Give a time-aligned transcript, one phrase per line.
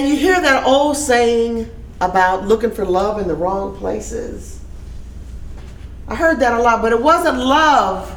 [0.00, 4.58] And you hear that old saying about looking for love in the wrong places.
[6.08, 8.16] I heard that a lot, but it wasn't love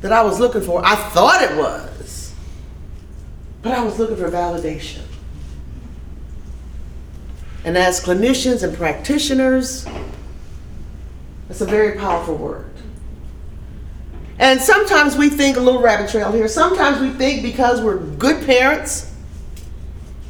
[0.00, 0.82] that I was looking for.
[0.82, 2.32] I thought it was,
[3.60, 5.02] but I was looking for validation.
[7.66, 9.86] And as clinicians and practitioners,
[11.50, 12.72] it's a very powerful word.
[14.38, 16.48] And sometimes we think a little rabbit trail here.
[16.48, 19.12] Sometimes we think because we're good parents,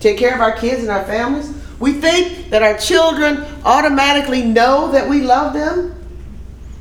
[0.00, 4.90] take care of our kids and our families, we think that our children automatically know
[4.92, 5.92] that we love them.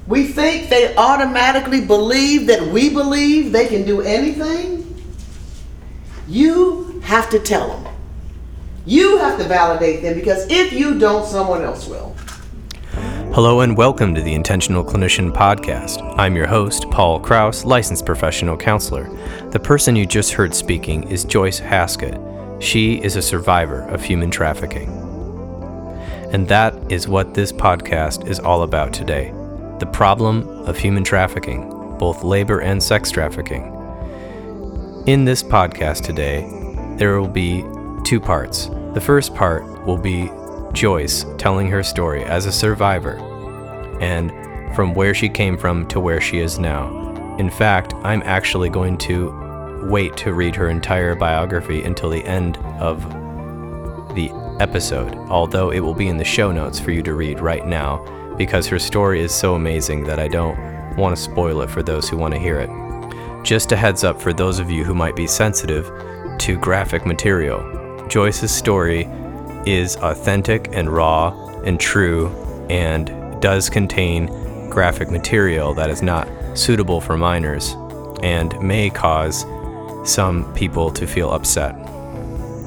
[0.07, 4.81] We think they automatically believe that we believe they can do anything.
[6.27, 7.93] You have to tell them.
[8.85, 12.15] You have to validate them because if you don't, someone else will.
[13.33, 16.01] Hello and welcome to the Intentional Clinician Podcast.
[16.17, 19.09] I'm your host, Paul Krauss, licensed professional counselor.
[19.49, 22.34] The person you just heard speaking is Joyce Haskett.
[22.59, 24.89] She is a survivor of human trafficking.
[26.31, 29.33] And that is what this podcast is all about today
[29.79, 33.63] the problem of human trafficking, both labor and sex trafficking.
[35.05, 36.47] In this podcast today,
[36.97, 37.63] there will be
[38.05, 38.67] two parts.
[38.93, 40.31] The first part will be
[40.71, 43.17] Joyce telling her story as a survivor
[43.99, 44.31] and
[44.75, 47.35] from where she came from to where she is now.
[47.37, 49.44] In fact, I'm actually going to
[49.89, 53.01] wait to read her entire biography until the end of
[54.15, 57.65] the episode, although it will be in the show notes for you to read right
[57.65, 58.03] now
[58.37, 60.57] because her story is so amazing that I don't
[60.97, 62.69] want to spoil it for those who want to hear it.
[63.43, 65.91] Just a heads up for those of you who might be sensitive
[66.39, 68.07] to graphic material.
[68.07, 69.07] Joyce's story
[69.65, 71.29] is authentic and raw
[71.63, 72.29] and true
[72.69, 74.27] and does contain
[74.69, 77.75] graphic material that is not suitable for minors
[78.23, 79.45] and may cause
[80.05, 81.75] some people to feel upset,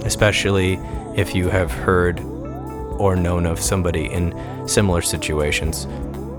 [0.05, 0.75] especially
[1.17, 2.21] if you have heard
[2.99, 4.35] or known of somebody in
[4.69, 5.87] similar situations,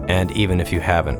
[0.07, 1.19] and even if you haven't.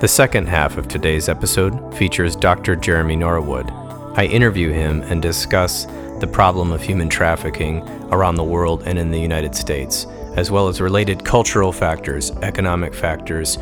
[0.00, 2.76] The second half of today's episode features Dr.
[2.76, 3.70] Jeremy Norwood.
[4.16, 5.86] I interview him and discuss
[6.20, 10.68] the problem of human trafficking around the world and in the United States, as well
[10.68, 13.58] as related cultural factors, economic factors,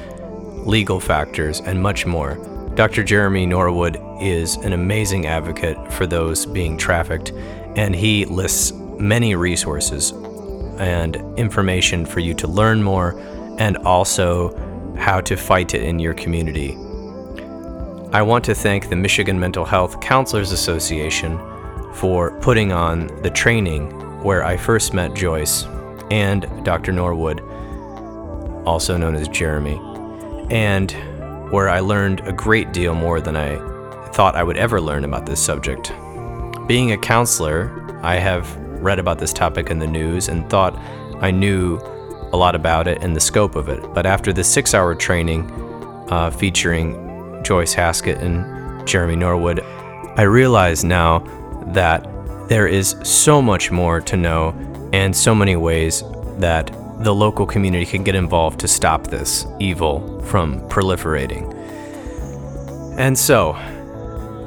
[0.67, 2.37] legal factors, and much more.
[2.79, 3.03] Dr.
[3.03, 7.33] Jeremy Norwood is an amazing advocate for those being trafficked,
[7.75, 10.13] and he lists many resources
[10.79, 13.19] and information for you to learn more
[13.59, 14.57] and also
[14.97, 16.75] how to fight it in your community.
[18.13, 21.37] I want to thank the Michigan Mental Health Counselors Association
[21.95, 23.91] for putting on the training
[24.23, 25.65] where I first met Joyce
[26.13, 26.93] and Dr.
[26.93, 27.41] Norwood,
[28.65, 29.81] also known as Jeremy,
[30.55, 30.95] and
[31.51, 33.57] where I learned a great deal more than I
[34.13, 35.93] thought I would ever learn about this subject.
[36.67, 40.77] Being a counselor, I have read about this topic in the news and thought
[41.21, 41.79] I knew
[42.33, 43.83] a lot about it and the scope of it.
[43.95, 45.51] But after the six hour training
[46.11, 49.61] uh, featuring Joyce Haskett and Jeremy Norwood,
[50.17, 51.21] I realize now
[51.69, 52.07] that
[52.49, 54.55] there is so much more to know
[54.93, 56.03] and so many ways
[56.39, 56.71] that
[57.01, 61.55] the local community can get involved to stop this evil from proliferating.
[62.99, 63.55] And so,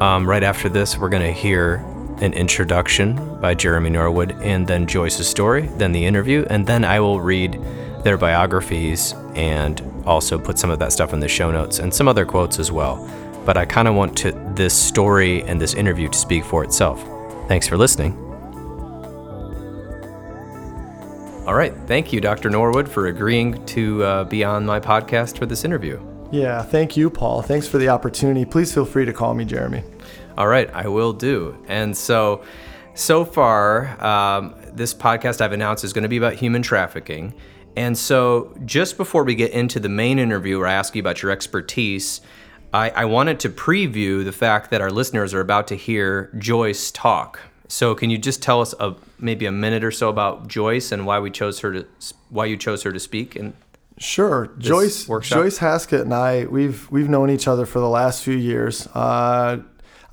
[0.01, 1.75] um, right after this, we're going to hear
[2.21, 6.99] an introduction by Jeremy Norwood, and then Joyce's story, then the interview, and then I
[6.99, 7.59] will read
[8.03, 12.07] their biographies and also put some of that stuff in the show notes and some
[12.07, 13.07] other quotes as well.
[13.45, 17.03] But I kind of want to this story and this interview to speak for itself.
[17.47, 18.20] Thanks for listening.
[21.47, 22.51] All right, thank you, Dr.
[22.51, 25.99] Norwood, for agreeing to uh, be on my podcast for this interview.
[26.31, 27.41] Yeah, thank you, Paul.
[27.41, 28.45] Thanks for the opportunity.
[28.45, 29.83] Please feel free to call me Jeremy.
[30.37, 31.57] All right, I will do.
[31.67, 32.43] And so,
[32.93, 37.33] so far, um, this podcast I've announced is going to be about human trafficking.
[37.75, 41.23] And so, just before we get into the main interview where I ask you about
[41.23, 42.21] your expertise,
[42.71, 46.91] I, I wanted to preview the fact that our listeners are about to hear Joyce
[46.91, 47.39] talk.
[47.71, 51.05] So, can you just tell us a, maybe a minute or so about Joyce and
[51.05, 51.87] why we chose her to
[52.29, 53.53] why you chose her to speak and
[53.97, 55.07] Sure, Joyce.
[55.07, 55.37] Workshop?
[55.37, 58.87] Joyce Haskett and I we've we've known each other for the last few years.
[58.87, 59.59] Uh,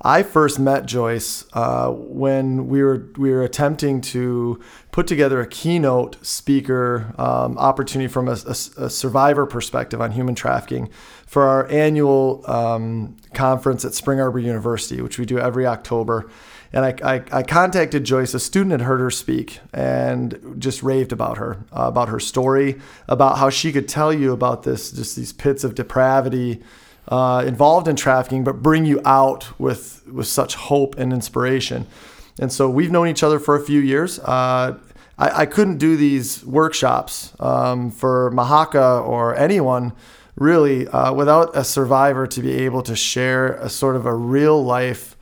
[0.01, 5.47] I first met Joyce uh, when we were we were attempting to put together a
[5.47, 10.89] keynote speaker um, opportunity from a, a, a, survivor perspective on human trafficking
[11.25, 16.29] for our annual um, conference at Spring Arbor University, which we do every October.
[16.71, 18.35] And I, I, I, contacted Joyce.
[18.35, 22.79] A student had heard her speak and just raved about her, uh, about her story,
[23.07, 26.61] about how she could tell you about this, just these pits of depravity
[27.07, 31.87] uh, involved in trafficking, but bring you out with with such hope and inspiration.
[32.39, 34.19] And so we've known each other for a few years.
[34.19, 34.77] Uh,
[35.17, 39.91] I, I, couldn't do these workshops um, for Mahaka or anyone
[40.35, 44.63] really uh, without a survivor to be able to share a sort of a real
[44.63, 45.17] life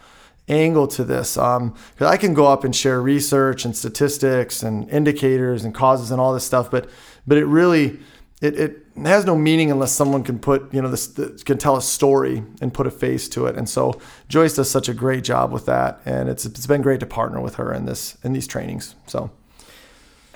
[0.47, 4.89] angle to this because um, I can go up and share research and statistics and
[4.89, 6.89] indicators and causes and all this stuff, but
[7.25, 7.99] but it really
[8.41, 11.75] it, it has no meaning unless someone can put you know this, this, can tell
[11.75, 13.55] a story and put a face to it.
[13.55, 16.99] And so joyce does such a great job with that and it's it's been great
[16.99, 19.31] to partner with her in this in these trainings so.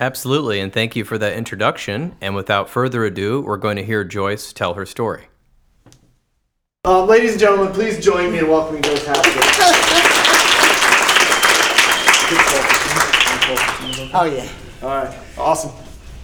[0.00, 4.02] Absolutely and thank you for that introduction and without further ado we're going to hear
[4.04, 5.28] joyce tell her story.
[6.84, 9.81] Uh, ladies and gentlemen please join me in welcoming joyce haskett
[14.14, 14.48] oh yeah
[14.82, 15.72] all right awesome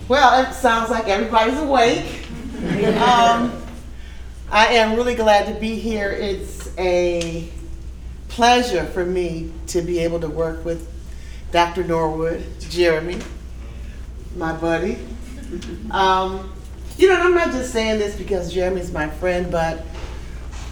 [0.08, 2.26] well it sounds like everybody's awake
[2.99, 3.52] um,
[4.50, 6.11] I am really glad to be here.
[6.11, 7.49] It's a
[8.29, 10.90] pleasure for me to be able to work with
[11.52, 11.85] Dr.
[11.85, 13.19] Norwood, Jeremy,
[14.37, 14.99] my buddy.
[15.91, 16.52] Um,
[16.96, 19.84] you know, I'm not just saying this because Jeremy's my friend, but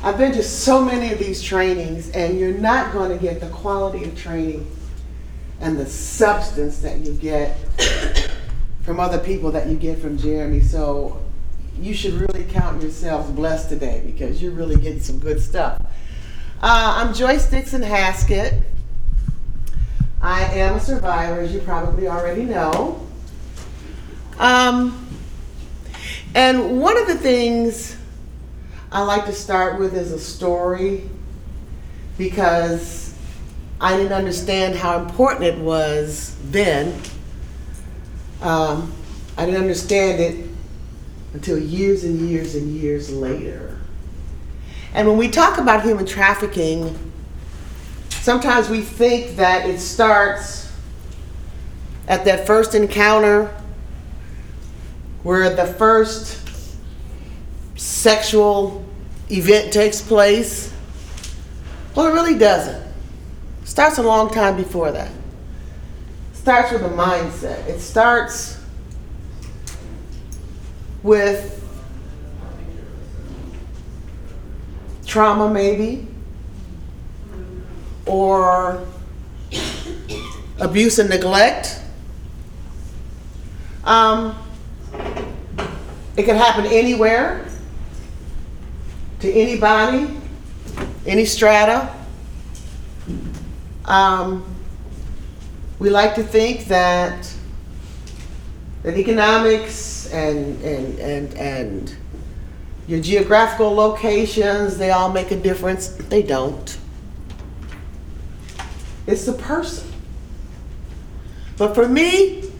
[0.02, 3.48] I've been to so many of these trainings, and you're not going to get the
[3.50, 4.68] quality of training
[5.60, 7.56] and the substance that you get
[8.82, 10.60] from other people that you get from Jeremy.
[10.60, 11.20] So
[11.78, 15.80] you should really count yourselves blessed today because you're really getting some good stuff.
[16.62, 18.54] Uh, I'm Joyce Dixon Haskett.
[20.22, 23.06] I am a survivor, as you probably already know.
[24.38, 25.06] Um,
[26.34, 27.96] and one of the things
[28.90, 31.08] I like to start with is a story
[32.16, 33.05] because
[33.80, 37.00] I didn't understand how important it was then.
[38.40, 38.92] Um,
[39.36, 40.48] I didn't understand it
[41.34, 43.78] until years and years and years later.
[44.94, 46.98] And when we talk about human trafficking,
[48.08, 50.72] sometimes we think that it starts
[52.08, 53.54] at that first encounter
[55.22, 56.40] where the first
[57.74, 58.84] sexual
[59.30, 60.72] event takes place.
[61.94, 62.85] Well, it really doesn't.
[63.76, 65.10] Starts a long time before that.
[66.32, 67.68] Starts with a mindset.
[67.68, 68.58] It starts
[71.02, 71.62] with
[75.04, 76.08] trauma, maybe,
[78.06, 78.82] or
[80.58, 81.78] abuse and neglect.
[83.84, 84.38] Um,
[86.16, 87.46] it can happen anywhere,
[89.20, 90.16] to anybody,
[91.04, 91.92] any strata.
[93.86, 94.44] Um,
[95.78, 97.32] we like to think that
[98.82, 101.96] that economics and, and, and, and
[102.86, 105.88] your geographical locations, they all make a difference.
[105.88, 106.78] They don't.
[109.06, 109.92] It's the person.
[111.56, 112.50] But for me,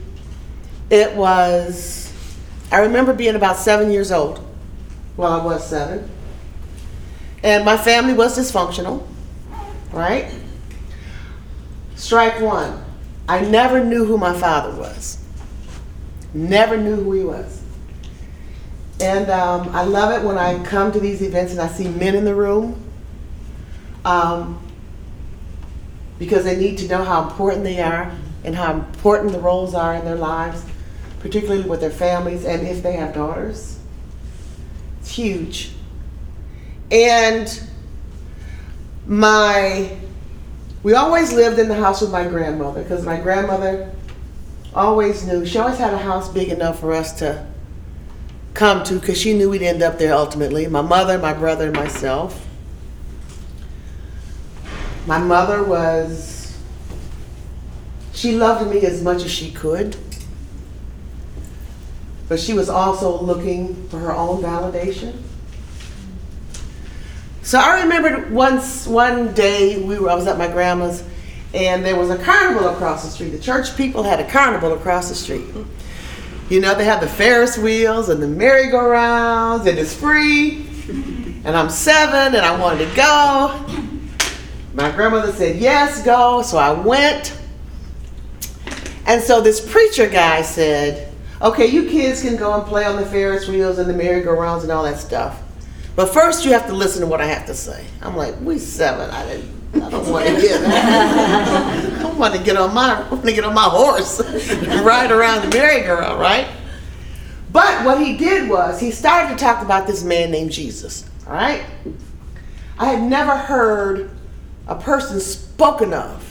[0.91, 2.13] it was,
[2.73, 4.45] I remember being about seven years old.
[5.17, 6.11] Well, I was seven.
[7.43, 9.07] And my family was dysfunctional,
[9.93, 10.33] right?
[11.97, 12.85] Strike one.
[13.29, 15.19] I never knew who my father was.
[16.33, 17.63] Never knew who he was.
[19.01, 22.15] And um, I love it when I come to these events and I see men
[22.15, 22.83] in the room
[24.05, 24.59] um,
[26.19, 28.11] because they need to know how important they are
[28.45, 30.65] and how important the roles are in their lives,
[31.21, 33.79] particularly with their families and if they have daughters.
[35.01, 35.73] It's huge.
[36.91, 37.63] And
[39.07, 39.97] my,
[40.87, 43.91] we always lived in the house with my grandmother because my grandmother
[44.73, 47.45] always knew, she always had a house big enough for us to
[48.55, 50.65] come to because she knew we'd end up there ultimately.
[50.69, 52.47] My mother, my brother, and myself.
[55.09, 56.57] My mother was,
[58.13, 59.97] she loved me as much as she could,
[62.29, 65.26] but she was also looking for her own validation.
[67.47, 71.05] So I remember once, one day, we were, I was at my grandma's
[71.55, 73.29] and there was a carnival across the street.
[73.29, 75.45] The church people had a carnival across the street.
[76.51, 80.67] You know, they have the Ferris wheels and the merry-go-rounds, and it's free.
[81.45, 83.65] And I'm seven, and I wanted to go.
[84.75, 86.43] My grandmother said, Yes, go.
[86.43, 87.39] So I went.
[89.07, 93.07] And so this preacher guy said, Okay, you kids can go and play on the
[93.07, 95.45] Ferris wheels and the merry-go-rounds and all that stuff.
[95.97, 97.85] But first, you have to listen to what I have to say.
[98.03, 99.11] I'm like, we seven.
[99.11, 100.63] I didn't I don't want to get.
[100.65, 103.03] I want to get on my.
[103.03, 106.49] I want to get on my horse and ride around the merry-go-round, right?
[107.53, 111.09] But what he did was he started to talk about this man named Jesus.
[111.27, 111.65] All right.
[112.79, 114.11] I had never heard
[114.67, 116.23] a person spoken of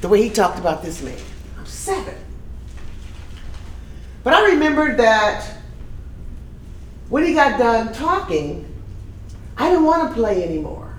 [0.00, 1.18] the way he talked about this man.
[1.58, 2.14] I'm seven.
[4.24, 5.58] But I remembered that
[7.08, 8.67] when he got done talking,
[9.58, 10.94] I didn't want to play anymore.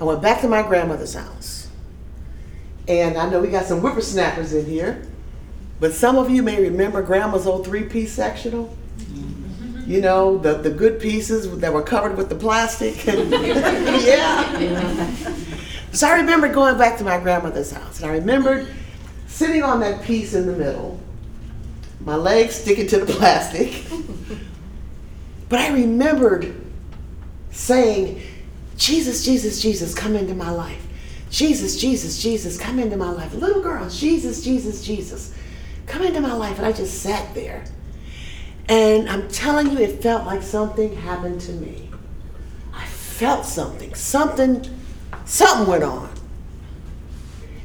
[0.00, 1.68] I went back to my grandmother's house.
[2.86, 5.02] And I know we got some whippersnappers in here,
[5.80, 8.74] but some of you may remember grandma's old three piece sectional.
[8.98, 9.90] Mm-hmm.
[9.90, 12.96] You know, the, the good pieces that were covered with the plastic.
[13.06, 15.10] yeah.
[15.92, 18.68] So I remember going back to my grandmother's house, and I remembered
[19.26, 21.00] sitting on that piece in the middle,
[22.00, 23.84] my legs sticking to the plastic.
[25.48, 26.67] but I remembered
[27.58, 28.22] saying,
[28.76, 30.86] Jesus, Jesus, Jesus, come into my life.
[31.28, 33.34] Jesus, Jesus, Jesus, come into my life.
[33.34, 35.34] Little girl, Jesus, Jesus, Jesus,
[35.86, 36.56] come into my life.
[36.58, 37.64] And I just sat there.
[38.68, 41.90] And I'm telling you, it felt like something happened to me.
[42.72, 43.94] I felt something.
[43.94, 44.64] Something,
[45.24, 46.10] something went on.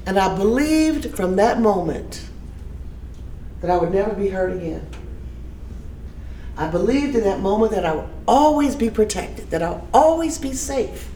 [0.06, 2.28] And I believed from that moment
[3.62, 4.86] that I would never be hurt again.
[6.56, 10.38] I believed in that moment that I would always be protected, that I would always
[10.38, 11.10] be safe.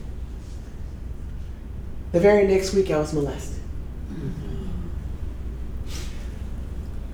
[2.12, 3.62] The very next week, I was molested.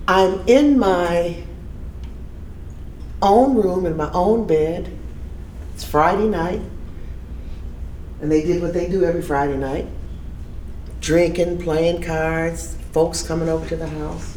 [0.07, 1.43] I'm in my
[3.21, 4.91] own room, in my own bed.
[5.73, 6.61] It's Friday night.
[8.21, 9.87] And they did what they do every Friday night
[11.05, 14.35] drinking, playing cards, folks coming over to the house.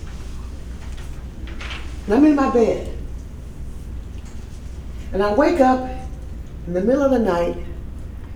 [2.04, 2.97] And I'm in my bed.
[5.12, 5.88] And I wake up
[6.66, 7.56] in the middle of the night.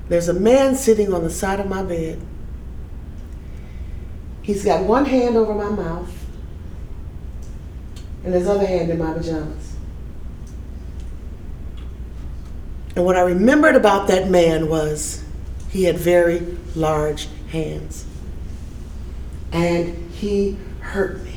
[0.08, 2.20] There's a man sitting on the side of my bed.
[4.42, 6.10] He's got one hand over my mouth
[8.24, 9.76] and his other hand in my pajamas.
[12.94, 15.24] And what I remembered about that man was
[15.70, 16.40] he had very
[16.74, 18.04] large hands.
[19.50, 21.31] And he hurt me.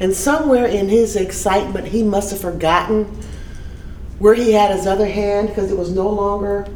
[0.00, 3.04] And somewhere in his excitement, he must have forgotten
[4.18, 6.66] where he had his other hand because it was no longer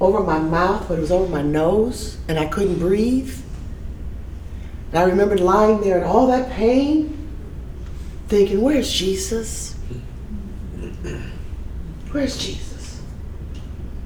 [0.00, 3.34] over my mouth, but it was over my nose, and I couldn't breathe.
[4.90, 7.28] And I remember lying there in all that pain,
[8.28, 9.76] thinking, Where's Jesus?
[12.10, 13.00] Where's Jesus?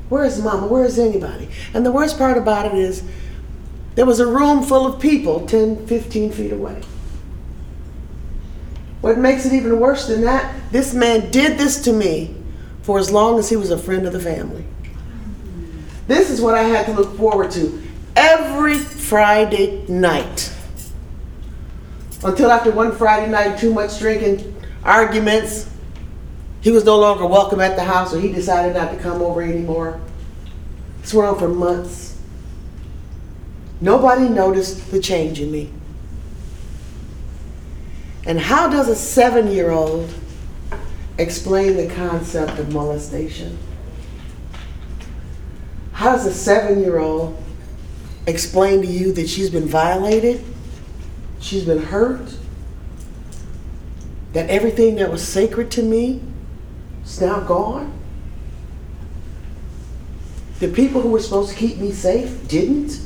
[0.08, 0.66] Where's Mama?
[0.68, 1.48] Where's anybody?
[1.74, 3.02] And the worst part about it is,
[3.96, 6.80] there was a room full of people 10, 15 feet away.
[9.06, 12.34] What makes it even worse than that, this man did this to me
[12.82, 14.64] for as long as he was a friend of the family.
[16.08, 17.80] This is what I had to look forward to
[18.16, 20.52] every Friday night.
[22.24, 25.70] Until after one Friday night, too much drinking, arguments,
[26.60, 29.40] he was no longer welcome at the house, or he decided not to come over
[29.40, 30.00] anymore.
[31.02, 32.20] This went on for months.
[33.80, 35.70] Nobody noticed the change in me.
[38.26, 40.12] And how does a seven year old
[41.16, 43.56] explain the concept of molestation?
[45.92, 47.40] How does a seven year old
[48.26, 50.44] explain to you that she's been violated,
[51.38, 52.34] she's been hurt,
[54.32, 56.20] that everything that was sacred to me
[57.04, 57.92] is now gone?
[60.58, 62.98] The people who were supposed to keep me safe didn't?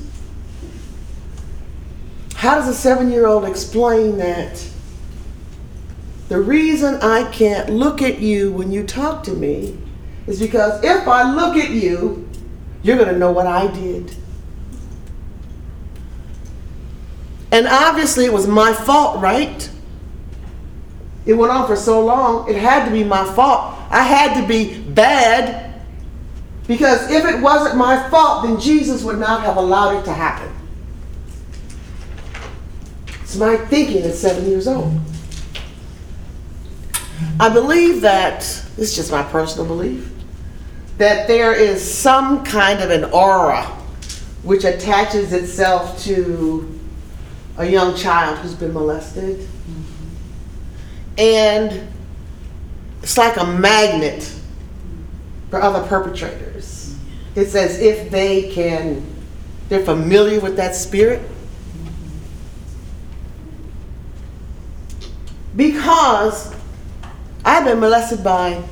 [2.36, 4.66] How does a seven year old explain that?
[6.30, 9.76] The reason I can't look at you when you talk to me
[10.28, 12.30] is because if I look at you,
[12.84, 14.14] you're going to know what I did.
[17.50, 19.68] And obviously, it was my fault, right?
[21.26, 23.76] It went on for so long, it had to be my fault.
[23.90, 25.82] I had to be bad
[26.68, 30.54] because if it wasn't my fault, then Jesus would not have allowed it to happen.
[33.20, 34.92] It's my thinking at seven years old.
[37.38, 40.10] I believe that, this is just my personal belief,
[40.98, 43.64] that there is some kind of an aura
[44.42, 46.78] which attaches itself to
[47.56, 49.46] a young child who's been molested.
[51.18, 51.88] And
[53.02, 54.34] it's like a magnet
[55.50, 56.96] for other perpetrators.
[57.34, 59.04] It's as if they can,
[59.68, 61.20] they're familiar with that spirit.
[65.56, 66.54] Because
[67.44, 68.62] I've been molested by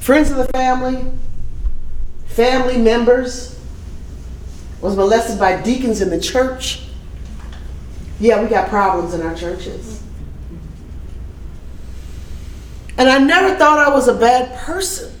[0.00, 1.10] friends of the family,
[2.26, 3.58] family members,
[4.80, 6.84] was molested by deacons in the church.
[8.18, 10.02] Yeah, we got problems in our churches.
[12.96, 15.12] And I never thought I was a bad person.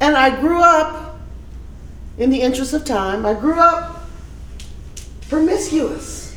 [0.00, 1.18] And I grew up
[2.18, 4.06] in the interest of time, I grew up
[5.28, 6.29] promiscuous.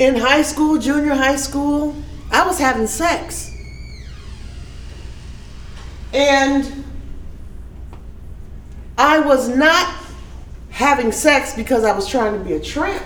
[0.00, 1.94] In high school, junior high school,
[2.30, 3.54] I was having sex.
[6.14, 6.86] And
[8.96, 9.94] I was not
[10.70, 13.04] having sex because I was trying to be a tramp.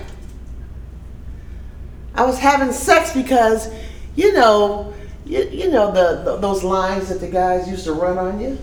[2.14, 3.74] I was having sex because,
[4.14, 4.94] you know,
[5.26, 8.56] you, you know the, the those lines that the guys used to run on you.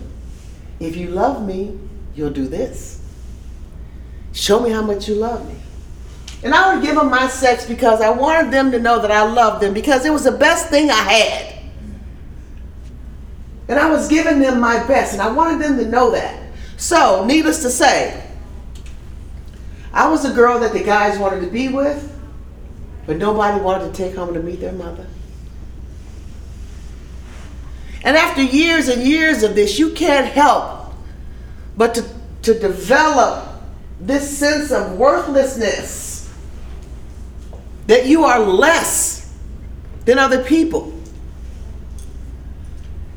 [0.80, 1.78] If you love me,
[2.14, 3.02] you'll do this.
[4.32, 5.61] Show me how much you love me.
[6.44, 9.22] And I would give them my sex because I wanted them to know that I
[9.22, 11.54] loved them because it was the best thing I had.
[13.68, 16.38] And I was giving them my best, and I wanted them to know that.
[16.76, 18.26] So, needless to say,
[19.92, 22.08] I was a girl that the guys wanted to be with,
[23.06, 25.06] but nobody wanted to take home to meet their mother.
[28.04, 30.92] And after years and years of this, you can't help
[31.76, 32.04] but to,
[32.42, 33.48] to develop
[34.00, 36.11] this sense of worthlessness
[37.86, 39.34] that you are less
[40.04, 40.92] than other people.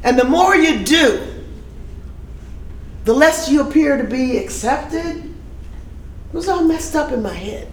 [0.03, 1.35] And the more you do,
[3.05, 5.17] the less you appear to be accepted.
[5.17, 7.71] It was all messed up in my head.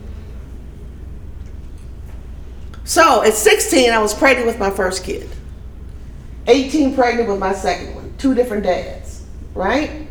[2.84, 5.28] So at 16, I was pregnant with my first kid.
[6.46, 8.14] 18 pregnant with my second one.
[8.18, 10.06] Two different dads, right?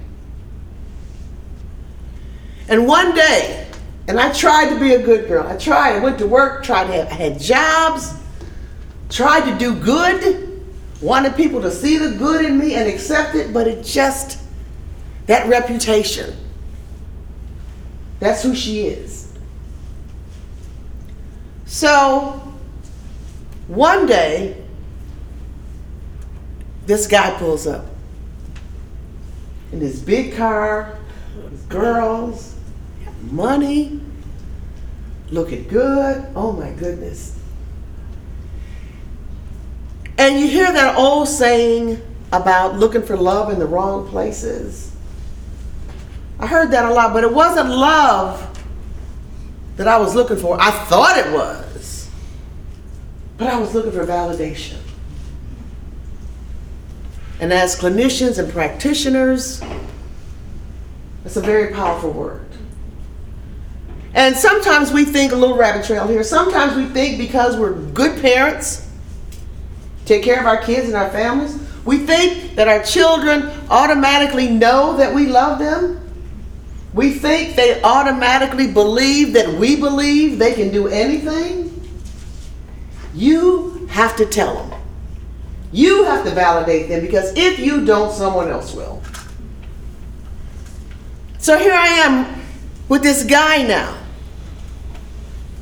[2.68, 3.61] And one day,
[4.08, 5.48] and I tried to be a good girl.
[5.48, 5.96] I tried.
[5.96, 8.14] I went to work, tried to have, I had jobs,
[9.10, 10.64] tried to do good,
[11.02, 14.40] wanted people to see the good in me and accept it, but it just,
[15.28, 16.36] that reputation,
[18.20, 19.32] that's who she is.
[21.66, 22.54] So,
[23.68, 24.62] one day,
[26.86, 27.86] this guy pulls up
[29.72, 30.98] in his big car,
[31.36, 32.51] with girls,
[33.24, 34.00] money,
[35.30, 36.26] looking good.
[36.36, 37.38] Oh my goodness.
[40.18, 44.96] And you hear that old saying about looking for love in the wrong places.
[46.40, 48.48] I heard that a lot, but it wasn't love
[49.78, 50.60] that I was looking for.
[50.60, 52.10] I thought it was,
[53.38, 54.78] but I was looking for validation.
[57.40, 59.64] And as clinicians and practitioners,
[61.26, 62.51] it's a very powerful word.
[64.14, 66.24] And sometimes we think a little rabbit trail here.
[66.24, 68.88] Sometimes we think because we're good parents,
[70.06, 74.98] take care of our kids and our families, we think that our children automatically know
[74.98, 75.98] that we love them.
[76.94, 81.70] We think they automatically believe that we believe they can do anything.
[83.14, 84.82] You have to tell them.
[85.72, 89.02] You have to validate them because if you don't, someone else will.
[91.38, 92.42] So here I am
[92.90, 93.98] with this guy now.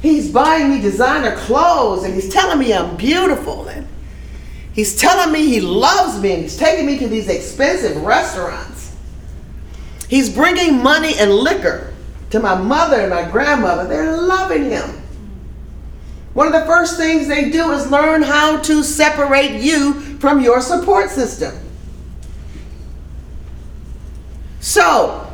[0.01, 3.85] He's buying me designer clothes and he's telling me I'm beautiful and
[4.73, 8.95] he's telling me he loves me and he's taking me to these expensive restaurants.
[10.07, 11.93] He's bringing money and liquor
[12.29, 13.87] to my mother and my grandmother.
[13.87, 15.01] They're loving him.
[16.33, 20.61] One of the first things they do is learn how to separate you from your
[20.61, 21.53] support system.
[24.61, 25.28] So,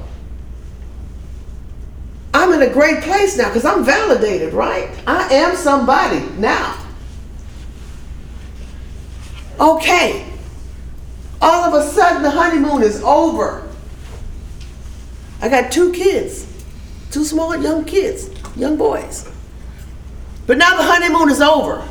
[2.35, 4.89] I'm in a great place now because I'm validated, right?
[5.07, 6.77] I am somebody now.
[9.57, 10.29] Okay.
[11.41, 13.65] All of a sudden, the honeymoon is over.
[15.41, 16.45] I got two kids,
[17.09, 19.31] two small young kids, young boys.
[20.45, 21.87] But now the honeymoon is over.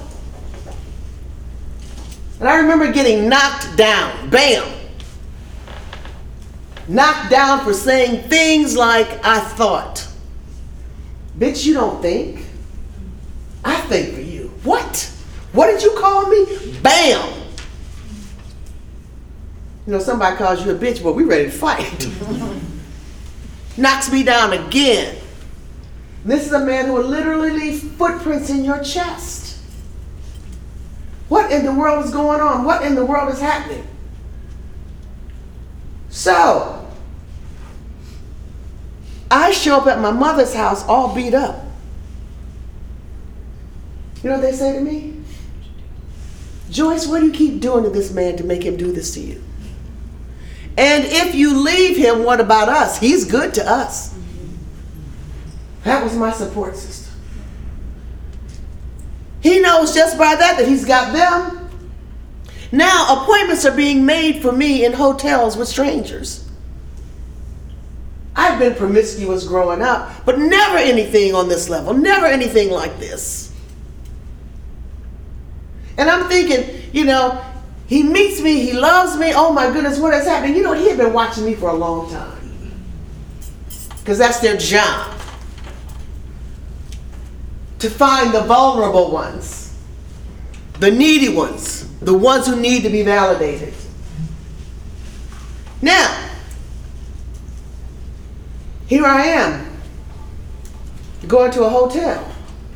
[2.38, 4.70] And I remember getting knocked down, bam.
[6.86, 10.10] Knocked down for saying things like, I thought.
[11.38, 12.46] Bitch, you don't think.
[13.64, 14.48] I think for you.
[14.62, 15.10] What?
[15.52, 16.78] What did you call me?
[16.82, 17.42] Bam.
[19.86, 22.08] You know, somebody calls you a bitch, but we ready to fight.
[23.76, 25.18] Knocks me down again.
[26.24, 29.58] This is a man who will literally leave footprints in your chest.
[31.28, 32.64] What in the world is going on?
[32.64, 33.86] What in the world is happening?
[36.08, 36.83] So,
[39.30, 41.64] I show up at my mother's house all beat up.
[44.22, 45.20] You know what they say to me?
[46.70, 49.20] Joyce, what do you keep doing to this man to make him do this to
[49.20, 49.42] you?
[50.76, 52.98] And if you leave him, what about us?
[52.98, 54.14] He's good to us.
[55.84, 57.12] That was my support system.
[59.40, 61.68] He knows just by that that he's got them.
[62.72, 66.43] Now appointments are being made for me in hotels with strangers.
[68.36, 73.52] I've been promiscuous growing up, but never anything on this level, never anything like this.
[75.96, 77.44] And I'm thinking, you know,
[77.86, 79.32] he meets me, he loves me.
[79.34, 80.56] Oh my goodness, what has happened?
[80.56, 82.40] You know, he had been watching me for a long time.
[83.98, 85.12] Because that's their job
[87.78, 89.78] to find the vulnerable ones,
[90.80, 93.74] the needy ones, the ones who need to be validated.
[95.80, 96.30] Now,
[98.86, 99.70] here I am,
[101.26, 102.22] going to a hotel.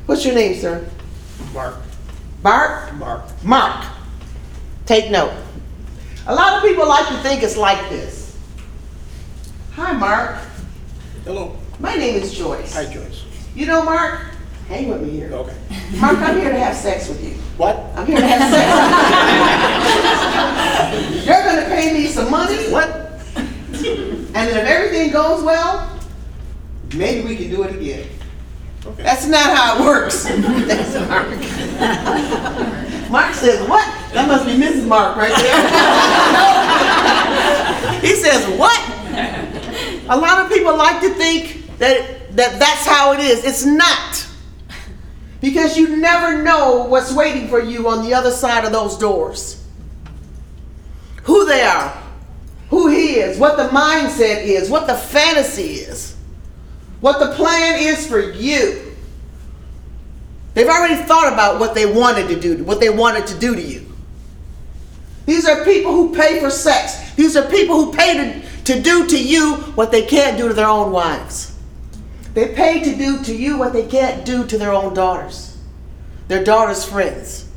[0.07, 0.89] What's your name, sir?
[1.53, 1.77] Mark,
[2.43, 2.95] Bart?
[2.95, 3.45] Mark.
[3.45, 3.85] Mark.
[4.87, 5.35] Take note.
[6.27, 8.37] A lot of people like to think it's like this.
[9.73, 10.39] Hi, Mark.
[11.25, 11.57] Hello.
[11.79, 12.73] My name is Joyce.
[12.75, 13.25] Hi, Joyce.
[13.55, 14.29] You know, Mark,
[14.69, 15.31] hang with me here.
[15.33, 15.57] Okay.
[16.01, 17.35] Mark, I'm here to have sex with you.
[17.59, 17.77] What?
[17.95, 18.67] I'm here to have sex
[21.13, 21.33] with you.
[21.35, 22.57] You're going to pay me some money.
[22.73, 22.89] What?
[24.35, 25.98] And if everything goes well,
[26.95, 28.09] maybe we can do it again.
[28.85, 29.03] Okay.
[29.03, 30.25] That's not how it works.
[30.29, 31.29] That's Mark.
[33.11, 33.85] Mark says, What?
[34.13, 34.87] That must be Mrs.
[34.87, 35.61] Mark right there.
[38.01, 38.81] he says, What?
[40.11, 43.45] A lot of people like to think that, that that's how it is.
[43.45, 44.27] It's not.
[45.41, 49.65] Because you never know what's waiting for you on the other side of those doors.
[51.25, 52.03] Who they are,
[52.71, 56.17] who he is, what the mindset is, what the fantasy is,
[57.01, 58.97] what the plan is for you.
[60.55, 63.63] They've already thought about what they wanted to do, what they wanted to do to
[63.63, 63.87] you.
[65.27, 67.15] These are people who pay for sex.
[67.15, 70.55] These are people who pay to, to do to you what they can't do to
[70.55, 71.57] their own wives.
[72.35, 75.59] They pay to do to you what they can't do to their own daughters,
[76.29, 77.49] their daughters' friends.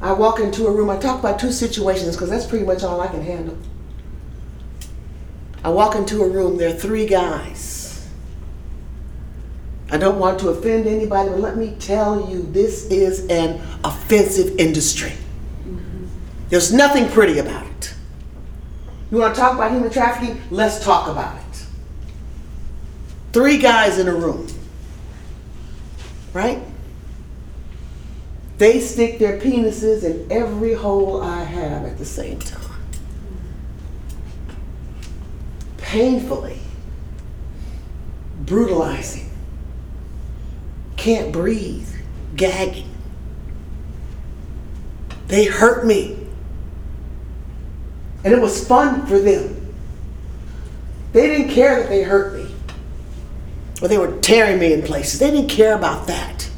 [0.00, 3.00] I walk into a room, I talk about two situations because that's pretty much all
[3.00, 3.56] I can handle.
[5.64, 8.08] I walk into a room, there are three guys.
[9.90, 14.58] I don't want to offend anybody, but let me tell you, this is an offensive
[14.58, 15.12] industry.
[16.48, 17.94] There's nothing pretty about it.
[19.10, 20.40] You want to talk about human trafficking?
[20.50, 21.66] Let's talk about it.
[23.32, 24.46] Three guys in a room,
[26.32, 26.62] right?
[28.58, 32.61] They stick their penises in every hole I have at the same time.
[35.92, 36.58] Painfully,
[38.46, 39.28] brutalizing,
[40.96, 41.86] can't breathe,
[42.34, 42.88] gagging.
[45.26, 46.16] They hurt me.
[48.24, 49.74] And it was fun for them.
[51.12, 52.54] They didn't care that they hurt me
[53.82, 55.20] or they were tearing me in places.
[55.20, 56.48] They didn't care about that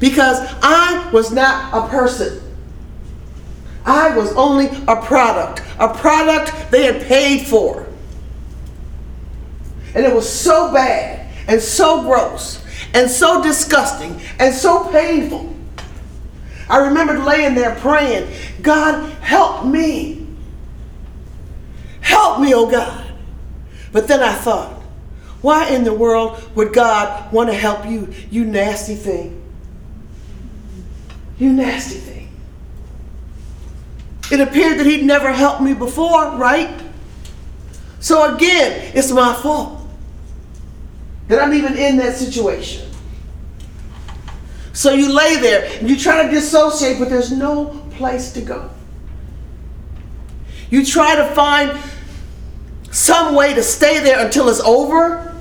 [0.00, 2.40] because I was not a person.
[3.86, 7.83] I was only a product, a product they had paid for.
[9.94, 15.54] And it was so bad and so gross and so disgusting and so painful.
[16.68, 20.26] I remembered laying there praying, God, help me.
[22.00, 23.12] Help me, oh God.
[23.92, 24.72] But then I thought,
[25.40, 29.42] why in the world would God want to help you, you nasty thing?
[31.38, 32.30] You nasty thing.
[34.32, 36.82] It appeared that He'd never helped me before, right?
[38.00, 39.83] So again, it's my fault
[41.28, 42.90] that I'm even in that situation.
[44.72, 48.70] So you lay there and you try to dissociate, but there's no place to go.
[50.70, 51.78] You try to find
[52.90, 55.34] some way to stay there until it's over.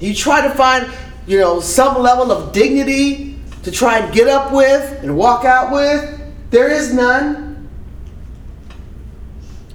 [0.00, 0.90] You try to find,
[1.26, 5.72] you know, some level of dignity to try and get up with and walk out
[5.72, 6.20] with.
[6.50, 7.45] There is none.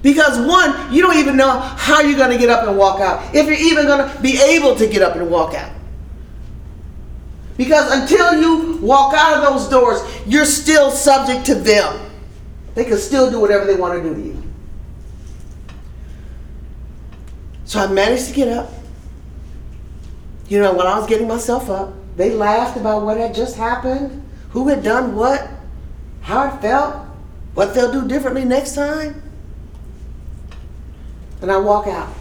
[0.02, 3.34] Because one, you don't even know how you're going to get up and walk out.
[3.34, 5.72] If you're even going to be able to get up and walk out.
[7.56, 12.10] Because until you walk out of those doors, you're still subject to them.
[12.74, 14.42] They can still do whatever they want to do to you.
[17.64, 18.70] So I managed to get up.
[20.48, 24.28] You know, when I was getting myself up, they laughed about what had just happened,
[24.50, 25.48] who had done what,
[26.22, 27.06] how it felt,
[27.54, 29.22] what they'll do differently next time.
[31.42, 32.14] And I walk out.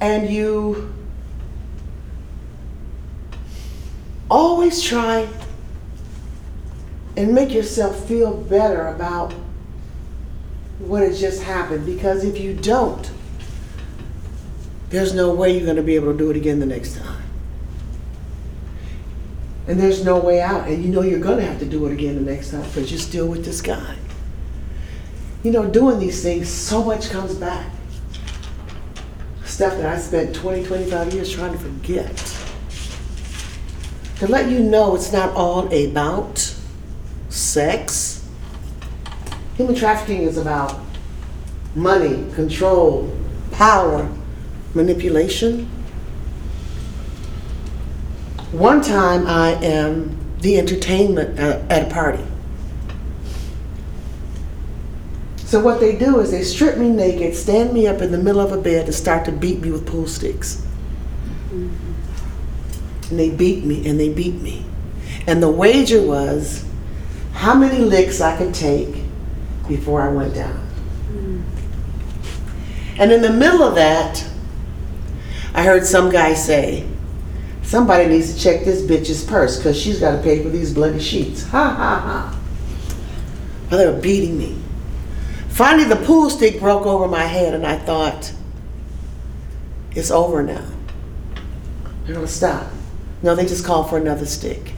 [0.00, 0.92] And you
[4.30, 5.26] always try
[7.16, 9.32] and make yourself feel better about
[10.78, 13.10] what has just happened because if you don't,
[14.90, 17.15] there's no way you're going to be able to do it again the next time.
[19.68, 20.68] And there's no way out.
[20.68, 22.90] And you know you're going to have to do it again the next time because
[22.90, 23.96] you're still with this guy.
[25.42, 27.70] You know, doing these things, so much comes back.
[29.44, 32.16] Stuff that I spent 20, 25 years trying to forget.
[34.18, 36.54] To let you know it's not all about
[37.28, 38.26] sex.
[39.56, 40.78] Human trafficking is about
[41.74, 43.14] money, control,
[43.52, 44.10] power,
[44.74, 45.68] manipulation.
[48.52, 52.24] One time I am the entertainment at at a party.
[55.38, 58.40] So what they do is they strip me naked, stand me up in the middle
[58.40, 60.66] of a bed, and start to beat me with pool sticks.
[61.50, 61.70] And
[63.10, 64.66] they beat me and they beat me.
[65.26, 66.64] And the wager was
[67.32, 69.04] how many licks I could take
[69.68, 70.66] before I went down.
[72.98, 74.24] And in the middle of that,
[75.54, 76.86] I heard some guy say,
[77.66, 81.00] Somebody needs to check this bitch's purse because she's got to pay for these bloody
[81.00, 81.42] sheets.
[81.48, 82.40] Ha ha ha.
[83.68, 84.56] Well, they were beating me.
[85.48, 88.32] Finally, the pool stick broke over my head, and I thought,
[89.96, 90.64] it's over now.
[92.04, 92.68] They're going to stop.
[93.22, 94.72] No, they just called for another stick.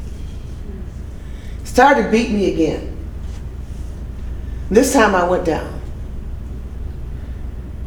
[1.64, 2.96] Started to beat me again.
[4.70, 5.78] This time I went down.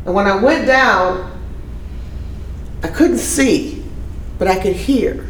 [0.05, 1.39] And when I went down,
[2.83, 3.80] I couldn't see,
[4.41, 5.23] but I could hear.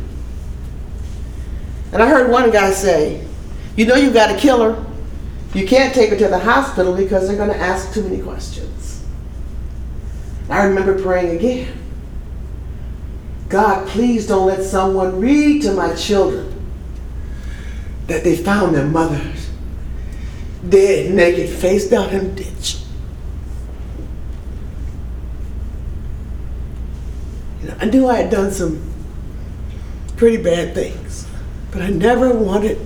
[1.91, 3.27] And I heard one guy say,
[3.75, 4.85] You know, you've got to kill her.
[5.53, 9.05] You can't take her to the hospital because they're going to ask too many questions.
[10.49, 11.77] I remember praying again
[13.49, 16.71] God, please don't let someone read to my children
[18.07, 19.49] that they found their mothers
[20.69, 22.77] dead, naked, face down in a ditch.
[27.61, 28.90] You know, I knew I had done some
[30.21, 31.25] pretty bad things,
[31.71, 32.79] but I never wanted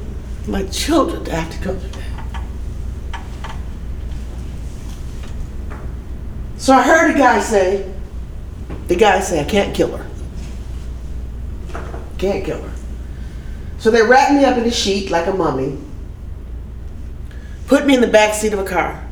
[0.47, 1.89] my children to have to go through
[3.11, 3.21] that.
[6.55, 7.93] So I heard a guy say,
[8.87, 10.09] the guy say, I can't kill her.
[12.19, 12.73] Can't kill her.
[13.79, 15.77] So they wrapped me up in a sheet like a mummy,
[17.67, 19.05] put me in the back seat of a car,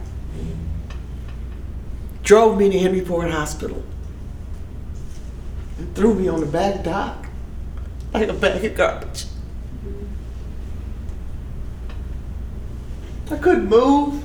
[2.23, 3.83] drove me to Henry Ford Hospital,
[5.77, 7.22] and threw me on the back dock
[8.13, 9.25] like a bag of garbage.
[13.31, 14.23] I couldn't move.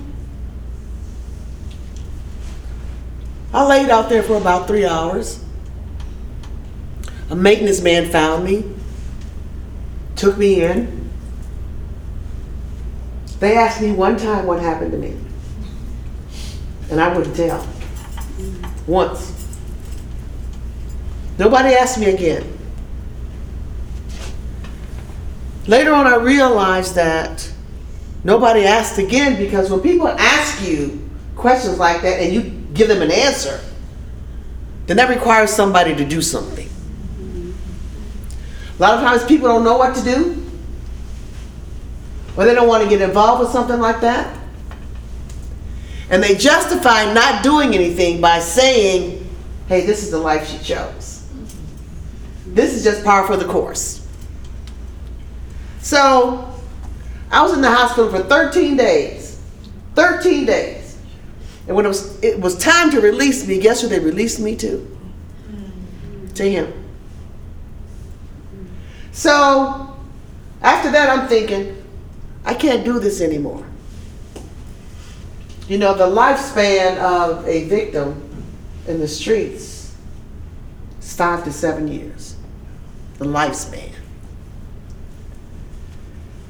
[3.52, 5.42] I laid out there for about three hours.
[7.30, 8.64] A maintenance man found me,
[10.16, 11.10] took me in.
[13.40, 15.16] They asked me one time what happened to me,
[16.90, 17.66] and I wouldn't tell.
[18.86, 19.34] Once.
[21.38, 22.57] Nobody asked me again.
[25.68, 27.52] Later on, I realized that
[28.24, 32.40] nobody asked again because when people ask you questions like that and you
[32.72, 33.60] give them an answer,
[34.86, 36.70] then that requires somebody to do something.
[38.78, 40.42] A lot of times people don't know what to do,
[42.34, 44.38] or they don't want to get involved with something like that.
[46.08, 49.28] And they justify not doing anything by saying,
[49.66, 51.26] hey, this is the life she chose.
[52.46, 54.07] This is just par for the course.
[55.88, 56.46] So
[57.30, 59.40] I was in the hospital for 13 days.
[59.94, 60.98] 13 days.
[61.66, 64.54] And when it was it was time to release me, guess who they released me
[64.56, 64.98] to?
[66.34, 66.70] To him.
[69.12, 69.96] So
[70.60, 71.82] after that I'm thinking,
[72.44, 73.64] I can't do this anymore.
[75.68, 78.28] You know, the lifespan of a victim
[78.86, 79.96] in the streets
[81.00, 82.36] is five to seven years.
[83.16, 83.97] The lifespan.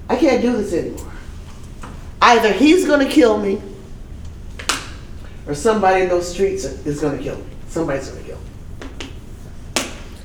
[0.09, 1.13] I can't do this anymore.
[2.21, 3.61] Either he's going to kill me,
[5.47, 7.45] or somebody in those streets is going to kill me.
[7.69, 8.45] Somebody's going to kill me.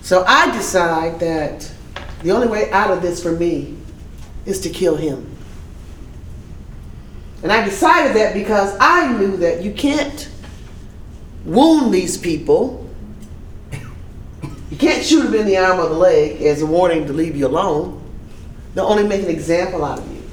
[0.01, 1.71] So I decide that
[2.23, 3.77] the only way out of this for me
[4.45, 5.29] is to kill him.
[7.41, 10.29] And I decided that because I knew that you can't
[11.45, 12.89] wound these people.
[14.69, 17.35] You can't shoot them in the arm or the leg as a warning to leave
[17.35, 18.02] you alone.
[18.73, 20.23] They'll only make an example out of you.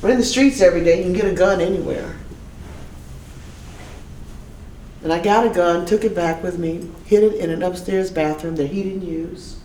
[0.00, 2.16] But in the streets every day, you can get a gun anywhere.
[5.02, 8.10] And I got a gun, took it back with me, hid it in an upstairs
[8.10, 9.60] bathroom that he didn't use.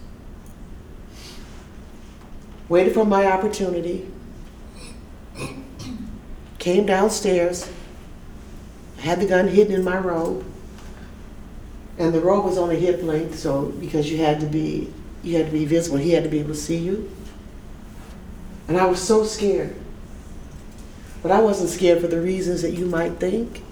[2.70, 4.08] Waited for my opportunity.
[6.60, 7.70] Came downstairs.
[9.00, 10.46] Had the gun hidden in my robe.
[11.98, 15.38] And the robe was on a hip length, so because you had to be you
[15.38, 17.12] had to be visible, he had to be able to see you.
[18.72, 19.76] And I was so scared.
[21.22, 23.64] But I wasn't scared for the reasons that you might think.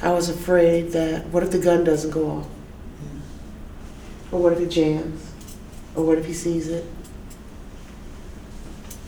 [0.00, 2.46] I was afraid that what if the gun doesn't go off?
[4.32, 5.30] Or what if it jams?
[5.94, 6.86] Or what if he sees it?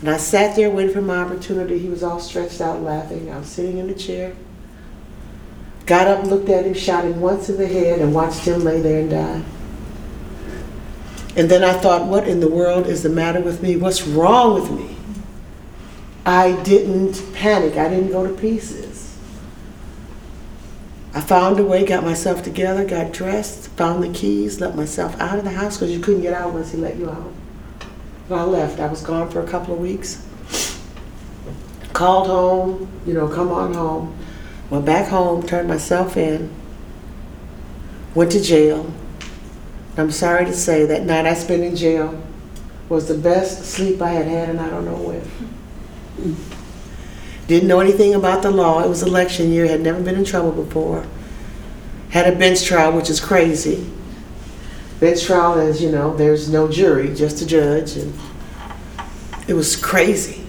[0.00, 1.78] And I sat there waiting for my opportunity.
[1.78, 3.30] He was all stretched out laughing.
[3.30, 4.36] I was sitting in the chair.
[5.86, 8.82] Got up, looked at him, shot him once in the head, and watched him lay
[8.82, 9.42] there and die.
[11.36, 13.76] And then I thought, what in the world is the matter with me?
[13.76, 14.96] What's wrong with me?
[16.24, 17.76] I didn't panic.
[17.76, 19.18] I didn't go to pieces.
[21.12, 25.38] I found a way, got myself together, got dressed, found the keys, let myself out
[25.38, 27.32] of the house because you couldn't get out once he let you out.
[28.28, 28.80] And I left.
[28.80, 30.26] I was gone for a couple of weeks.
[31.92, 34.16] Called home, you know, come on home.
[34.68, 36.50] Went back home, turned myself in,
[38.14, 38.92] went to jail.
[39.96, 42.22] I'm sorry to say that night I spent in jail
[42.88, 46.36] was the best sleep I had had, and I don't know when.
[47.46, 48.82] Didn't know anything about the law.
[48.82, 51.06] It was election year, had never been in trouble before.
[52.10, 53.90] Had a bench trial, which is crazy.
[55.00, 58.14] Bench trial is, you know, there's no jury, just a judge, and
[59.48, 60.46] it was crazy.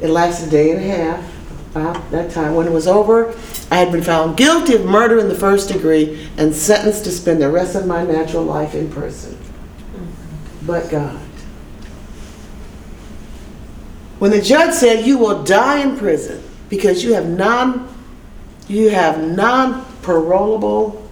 [0.00, 1.32] It lasted a day and a half.
[1.70, 3.38] About that time, when it was over,
[3.70, 7.42] I had been found guilty of murder in the first degree and sentenced to spend
[7.42, 9.36] the rest of my natural life in prison.
[10.62, 11.20] But God.
[14.18, 17.92] When the judge said you will die in prison because you have non
[18.68, 21.02] you have non-parolable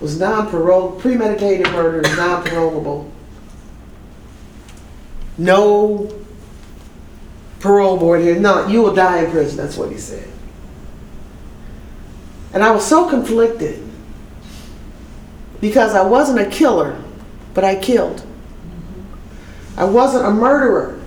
[0.00, 3.10] was non-parole premeditated murder is non-parolable.
[5.38, 6.10] No
[7.60, 8.38] parole board here.
[8.38, 9.56] No, you will die in prison.
[9.58, 10.28] That's what he said.
[12.52, 13.80] And I was so conflicted
[15.60, 17.00] because I wasn't a killer,
[17.54, 18.24] but I killed.
[19.76, 21.00] I wasn't a murderer,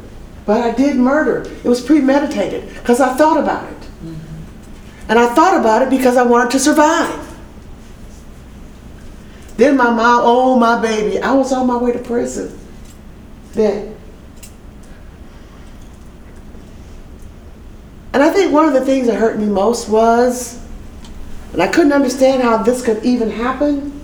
[0.46, 1.42] but I did murder.
[1.64, 3.78] It was premeditated because I thought about it.
[5.10, 7.20] And I thought about it because I wanted to survive.
[9.58, 12.58] Then my mom, oh my baby, I was on my way to prison.
[13.52, 13.96] Then.
[18.14, 20.63] And I think one of the things that hurt me most was,
[21.54, 24.02] and I couldn't understand how this could even happen,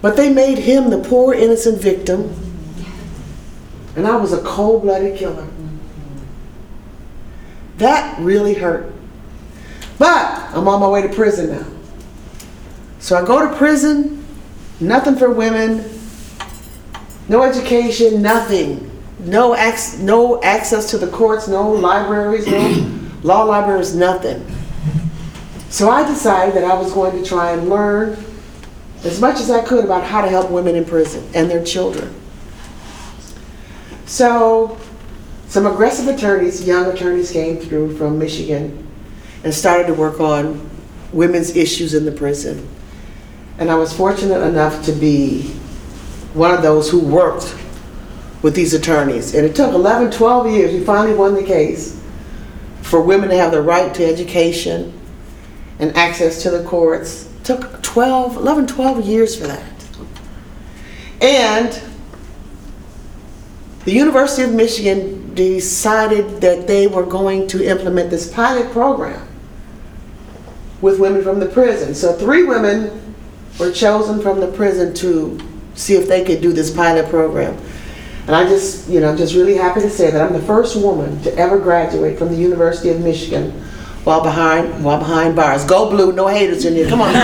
[0.00, 2.34] but they made him the poor innocent victim,
[3.96, 5.46] and I was a cold blooded killer.
[7.78, 8.92] That really hurt.
[9.98, 11.66] But I'm on my way to prison now.
[13.00, 14.24] So I go to prison,
[14.80, 15.84] nothing for women,
[17.28, 18.84] no education, nothing.
[19.20, 22.68] No, ac- no access to the courts, no libraries, no
[23.22, 24.44] law libraries, nothing.
[25.70, 28.16] So I decided that I was going to try and learn
[29.04, 32.14] as much as I could about how to help women in prison and their children.
[34.06, 34.78] So
[35.48, 38.86] some aggressive attorneys, young attorneys came through from Michigan
[39.44, 40.68] and started to work on
[41.12, 42.66] women's issues in the prison.
[43.58, 45.42] And I was fortunate enough to be
[46.32, 47.56] one of those who worked
[48.42, 49.34] with these attorneys.
[49.34, 50.72] And it took 11, 12 years.
[50.72, 52.02] We finally won the case
[52.82, 54.97] for women to have the right to education
[55.78, 57.28] and access to the courts.
[57.44, 59.72] Took 12, 11, 12 years for that.
[61.20, 61.80] And
[63.84, 69.26] the University of Michigan decided that they were going to implement this pilot program
[70.80, 71.94] with women from the prison.
[71.94, 73.14] So three women
[73.58, 75.38] were chosen from the prison to
[75.74, 77.56] see if they could do this pilot program.
[78.26, 81.20] And I just, you know, just really happy to say that I'm the first woman
[81.22, 83.64] to ever graduate from the University of Michigan
[84.08, 85.66] while behind while behind bars.
[85.66, 86.88] Go blue, no haters in here.
[86.88, 87.14] Come on.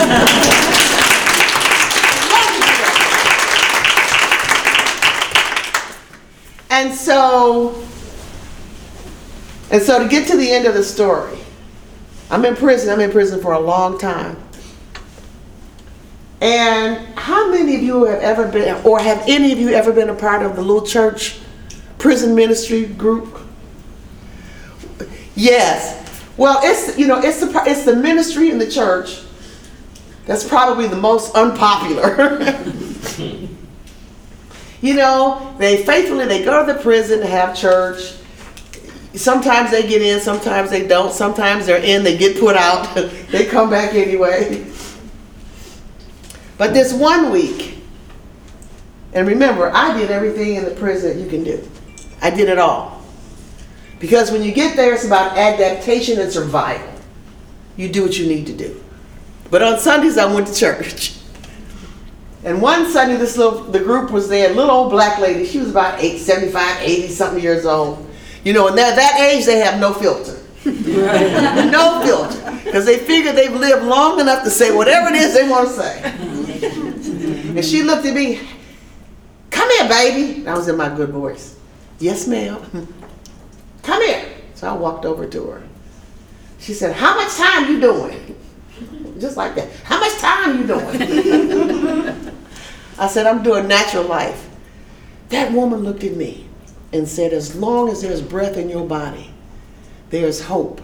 [6.71, 7.83] and so
[9.71, 11.39] and so to get to the end of the story,
[12.31, 12.91] I'm in prison.
[12.91, 14.37] I'm in prison for a long time.
[16.43, 20.11] And how many of you have ever been, or have any of you ever been
[20.11, 21.39] a part of the little church
[21.97, 23.39] prison ministry group?
[25.35, 26.04] Yes.
[26.37, 29.23] Well, it's you know it's the it's the ministry in the church
[30.27, 32.41] that's probably the most unpopular.
[34.81, 38.15] you know, they faithfully they go to the prison to have church.
[39.15, 41.13] Sometimes they get in, sometimes they don't.
[41.13, 42.95] Sometimes they're in, they get put out.
[43.31, 44.67] they come back anyway.
[46.57, 47.79] But this one week,
[49.13, 51.69] and remember, I did everything in the prison you can do.
[52.23, 52.94] I did it all.
[54.05, 56.93] Because when you get there, it's about adaptation and survival.
[57.75, 58.79] You do what you need to do.
[59.51, 61.17] But on Sundays, I went to church.
[62.45, 64.51] And one Sunday, this little the group was there.
[64.53, 65.47] Little old black lady.
[65.47, 68.07] She was about eight, 75, 80 something years old.
[68.45, 70.39] You know, and at that age, they have no filter.
[70.67, 75.49] no filter, because they figure they've lived long enough to say whatever it is they
[75.49, 76.03] want to say.
[77.57, 78.39] and she looked at me.
[79.49, 80.41] Come here, baby.
[80.43, 81.57] That was in my good voice.
[82.01, 82.87] Yes, ma'am.
[83.85, 84.27] Come here.
[84.55, 85.63] So I walked over to her.
[86.59, 88.37] She said, How much time you doing?
[89.21, 89.71] Just like that.
[89.85, 92.35] How much time you doing?
[92.99, 94.49] I said, I'm doing natural life.
[95.29, 96.47] That woman looked at me
[96.93, 99.31] and said, As long as there's breath in your body,
[100.11, 100.81] there's hope.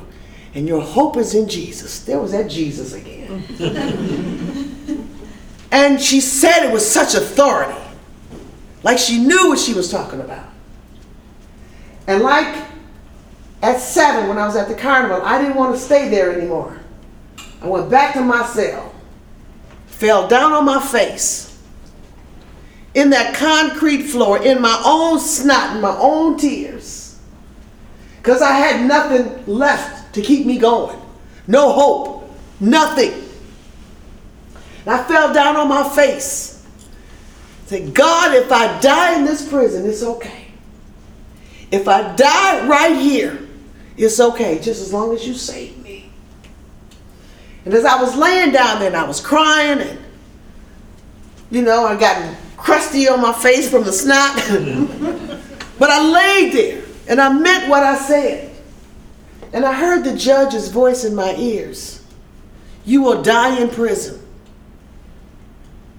[0.55, 2.03] And your hope is in Jesus.
[2.05, 3.45] There was that Jesus again.
[5.71, 7.81] and she said it with such authority,
[8.83, 10.49] like she knew what she was talking about.
[12.09, 12.67] And like
[13.63, 16.79] at seven, when I was at the carnival, I didn't want to stay there anymore.
[17.63, 18.95] I went back to my cell,
[19.87, 21.59] fell down on my face
[22.95, 27.21] in that concrete floor, in my own snot and my own tears,
[28.17, 30.99] because I had nothing left to keep me going.
[31.47, 32.31] No hope,
[32.61, 33.13] nothing.
[34.87, 36.67] And I fell down on my face.
[37.67, 40.47] Said, God, if I die in this prison, it's okay.
[41.71, 43.47] If I die right here,
[44.07, 46.11] it's okay, just as long as you save me.
[47.65, 49.99] And as I was laying down there and I was crying and
[51.51, 54.37] you know, I got crusty on my face from the snot.
[55.79, 58.51] but I laid there and I meant what I said.
[59.53, 62.03] And I heard the judge's voice in my ears.
[62.85, 64.25] You will die in prison.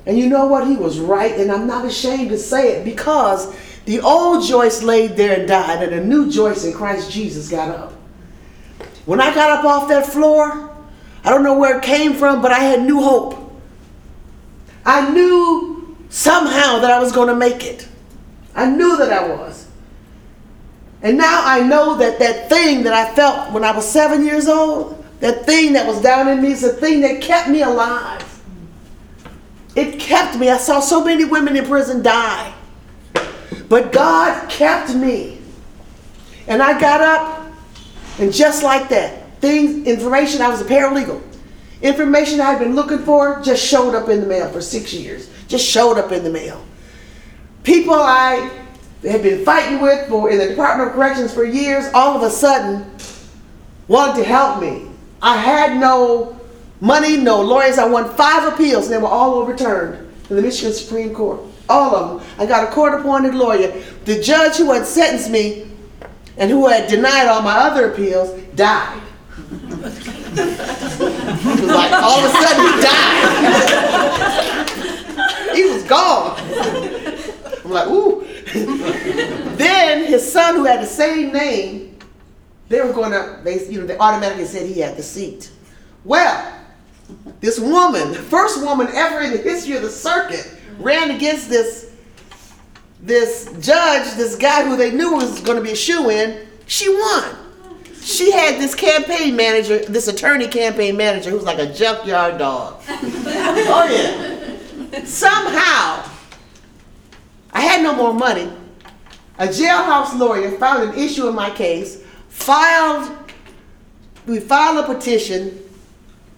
[0.06, 0.66] And you know what?
[0.66, 3.54] He was right, and I'm not ashamed to say it because
[3.86, 7.70] the old Joyce laid there and died, and a new Joyce in Christ Jesus got
[7.70, 7.94] up.
[9.06, 10.70] When I got up off that floor,
[11.24, 13.38] I don't know where it came from, but I had new hope.
[14.86, 17.88] I knew somehow that I was going to make it.
[18.56, 19.68] I knew that I was.
[21.02, 24.48] And now I know that that thing that I felt when I was seven years
[24.48, 28.28] old, that thing that was down in me, is the thing that kept me alive.
[29.76, 30.50] It kept me.
[30.50, 32.54] I saw so many women in prison die.
[33.72, 35.40] But God kept me.
[36.46, 37.54] And I got up,
[38.20, 41.22] and just like that, things, information, I was a paralegal.
[41.82, 45.30] Information I had been looking for just showed up in the mail for six years.
[45.48, 46.62] Just showed up in the mail.
[47.64, 48.52] People I
[49.04, 52.30] had been fighting with for in the Department of Corrections for years, all of a
[52.30, 52.94] sudden
[53.88, 54.90] wanted to help me.
[55.22, 56.38] I had no
[56.82, 57.78] money, no lawyers.
[57.78, 61.40] I won five appeals, and they were all overturned in the Michigan Supreme Court.
[61.72, 62.30] All of them.
[62.38, 63.72] I got a court-appointed lawyer.
[64.04, 65.72] The judge who had sentenced me
[66.38, 69.02] and who had denied all my other appeals died.
[70.34, 70.46] It
[71.46, 74.70] was like all of a sudden he died.
[75.56, 76.38] he was gone.
[77.64, 78.28] I'm like, ooh.
[79.56, 81.98] then his son, who had the same name,
[82.68, 85.52] they were going to, they, you know, they automatically said he had the seat.
[86.04, 86.54] Well,
[87.40, 91.92] this woman, the first woman ever in the history of the circuit, ran against this
[93.02, 96.48] this judge, this guy who they knew was going to be a shoe in.
[96.68, 97.36] She won.
[98.02, 102.82] She had this campaign manager, this attorney campaign manager, who was like a junkyard dog.
[102.90, 103.88] oh
[104.92, 105.04] yeah.
[105.04, 106.08] Somehow,
[107.54, 108.52] I had no more money.
[109.38, 113.18] A jailhouse lawyer found an issue in my case, filed.
[114.28, 115.61] We filed a petition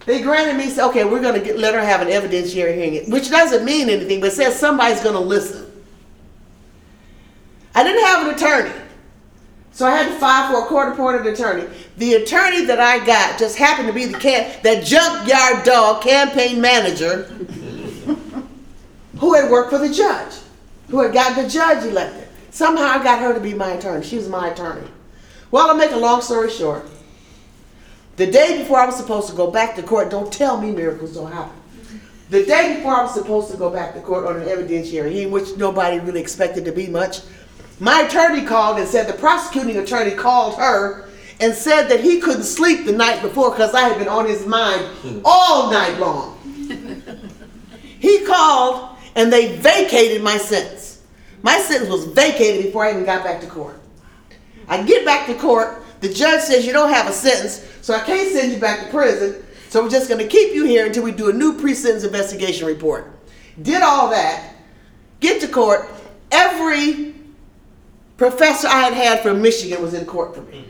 [0.06, 3.64] they granted me, okay, we're going to let her have an evidentiary hearing, which doesn't
[3.64, 5.70] mean anything, but says somebody's going to listen.
[7.74, 8.84] I didn't have an attorney.
[9.72, 11.68] So I had to file for a court-appointed attorney.
[11.96, 16.60] The attorney that I got just happened to be the can- that junkyard dog campaign
[16.60, 17.24] manager
[19.18, 20.34] who had worked for the judge,
[20.90, 22.28] who had gotten the judge elected.
[22.50, 24.04] Somehow I got her to be my attorney.
[24.04, 24.86] She was my attorney.
[25.50, 26.86] Well, I'll make a long story short.
[28.16, 31.14] The day before I was supposed to go back to court, don't tell me miracles
[31.14, 31.56] don't happen.
[32.30, 35.30] The day before I was supposed to go back to court on an evidentiary hearing,
[35.30, 37.20] which nobody really expected to be much,
[37.80, 41.08] my attorney called and said the prosecuting attorney called her
[41.40, 44.46] and said that he couldn't sleep the night before because I had been on his
[44.46, 44.86] mind
[45.24, 46.38] all night long.
[47.98, 51.02] he called and they vacated my sentence.
[51.42, 53.78] My sentence was vacated before I even got back to court.
[54.68, 58.00] I get back to court, the judge says you don't have a sentence, so I
[58.00, 59.42] can't send you back to prison.
[59.70, 62.66] So we're just going to keep you here until we do a new pre-sentence investigation
[62.66, 63.10] report.
[63.62, 64.54] Did all that,
[65.20, 65.88] get to court.
[66.30, 67.14] Every
[68.18, 70.66] professor I had had from Michigan was in court for me.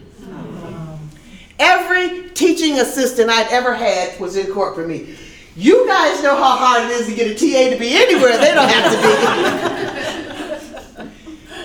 [1.59, 5.17] Every teaching assistant I'd ever had was in court for me.
[5.57, 8.55] You guys know how hard it is to get a TA to be anywhere they
[8.55, 10.01] don't have to be.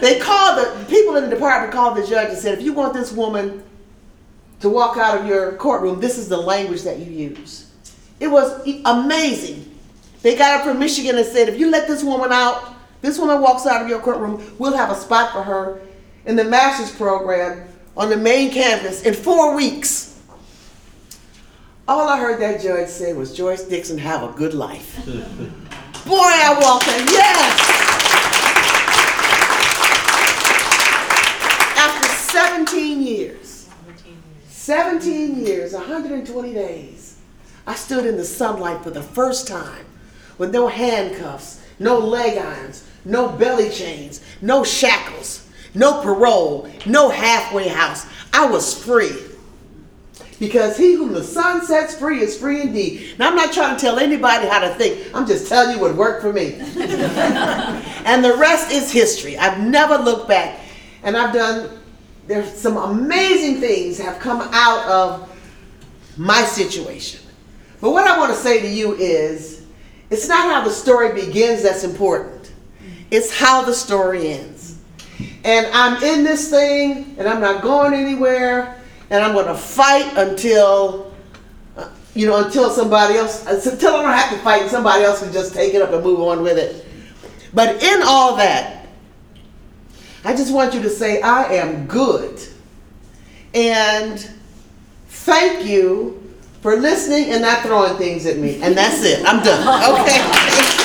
[0.01, 2.93] they called the people in the department called the judge and said, if you want
[2.93, 3.63] this woman
[4.59, 7.71] to walk out of your courtroom, this is the language that you use.
[8.19, 9.65] It was amazing.
[10.21, 13.41] They got up from Michigan and said, if you let this woman out, this woman
[13.41, 15.81] walks out of your courtroom, we'll have a spot for her
[16.25, 20.21] in the master's program on the main campus in four weeks.
[21.87, 25.03] All I heard that judge say was, Joyce Dixon, have a good life.
[26.05, 27.59] Boy, I walked in, yes!
[31.77, 32.09] After
[32.65, 33.69] 17 years,
[34.49, 37.17] 17 years, 120 days,
[37.65, 39.85] I stood in the sunlight for the first time
[40.37, 47.69] with no handcuffs, no leg irons, no belly chains, no shackles, no parole, no halfway
[47.69, 48.05] house.
[48.33, 49.15] I was free.
[50.37, 53.17] Because he whom the Son sets free is free indeed.
[53.17, 55.95] Now, I'm not trying to tell anybody how to think, I'm just telling you what
[55.95, 56.55] worked for me.
[58.05, 59.37] and the rest is history.
[59.37, 60.59] I've never looked back.
[61.03, 61.78] And I've done,
[62.29, 65.35] there's some amazing things have come out of
[66.15, 67.21] my situation.
[67.81, 69.65] But what I want to say to you is,
[70.11, 72.53] it's not how the story begins that's important.
[73.09, 74.77] It's how the story ends.
[75.43, 80.15] And I'm in this thing, and I'm not going anywhere, and I'm going to fight
[80.15, 81.11] until,
[81.77, 85.23] uh, you know, until somebody else, until I don't have to fight, and somebody else
[85.23, 86.85] can just take it up and move on with it.
[87.55, 88.78] But in all that,
[90.23, 92.39] I just want you to say, I am good.
[93.53, 94.29] And
[95.07, 96.21] thank you
[96.61, 98.61] for listening and not throwing things at me.
[98.61, 99.25] And that's it.
[99.25, 100.01] I'm done.
[100.01, 100.75] Okay.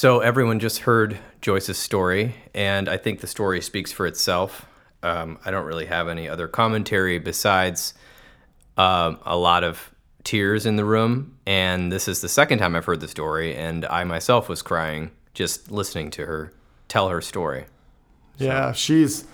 [0.00, 4.64] So everyone just heard Joyce's story, and I think the story speaks for itself.
[5.02, 7.92] Um, I don't really have any other commentary besides
[8.78, 9.94] um, a lot of
[10.24, 11.36] tears in the room.
[11.44, 15.10] And this is the second time I've heard the story, and I myself was crying
[15.34, 16.54] just listening to her
[16.88, 17.66] tell her story.
[18.38, 19.26] Yeah, she's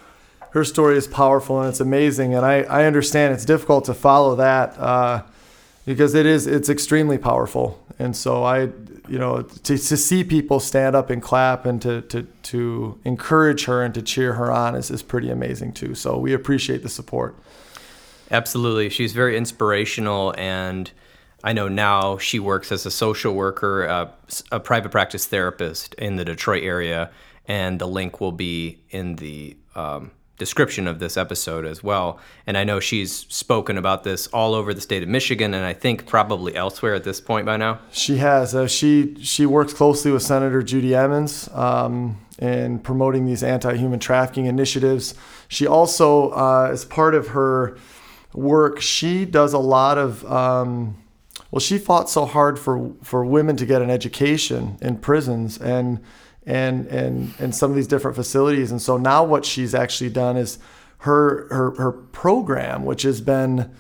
[0.51, 4.35] her story is powerful and it's amazing, and I I understand it's difficult to follow
[4.35, 5.23] that uh,
[5.87, 8.71] because it is it's extremely powerful, and so I
[9.09, 13.65] you know to, to see people stand up and clap and to to to encourage
[13.65, 15.95] her and to cheer her on is is pretty amazing too.
[15.95, 17.37] So we appreciate the support.
[18.31, 18.89] Absolutely.
[18.89, 20.35] She's very inspirational.
[20.37, 20.91] And
[21.45, 24.11] I know now she works as a social worker, uh,
[24.51, 27.11] a private practice therapist in the Detroit area.
[27.47, 32.19] And the link will be in the um, description of this episode as well.
[32.47, 35.73] And I know she's spoken about this all over the state of Michigan and I
[35.73, 37.81] think probably elsewhere at this point by now.
[37.91, 38.55] She has.
[38.55, 44.47] Uh, she she works closely with Senator Judy Emmons um, in promoting these anti-human trafficking
[44.47, 45.15] initiatives.
[45.49, 47.79] She also, uh, as part of her
[48.35, 50.31] work, she does a lot of.
[50.31, 51.03] Um,
[51.51, 56.01] well, she fought so hard for for women to get an education in prisons and
[56.47, 58.71] and and and some of these different facilities.
[58.71, 60.59] And so now what she's actually done is
[60.99, 63.71] her her her program, which has been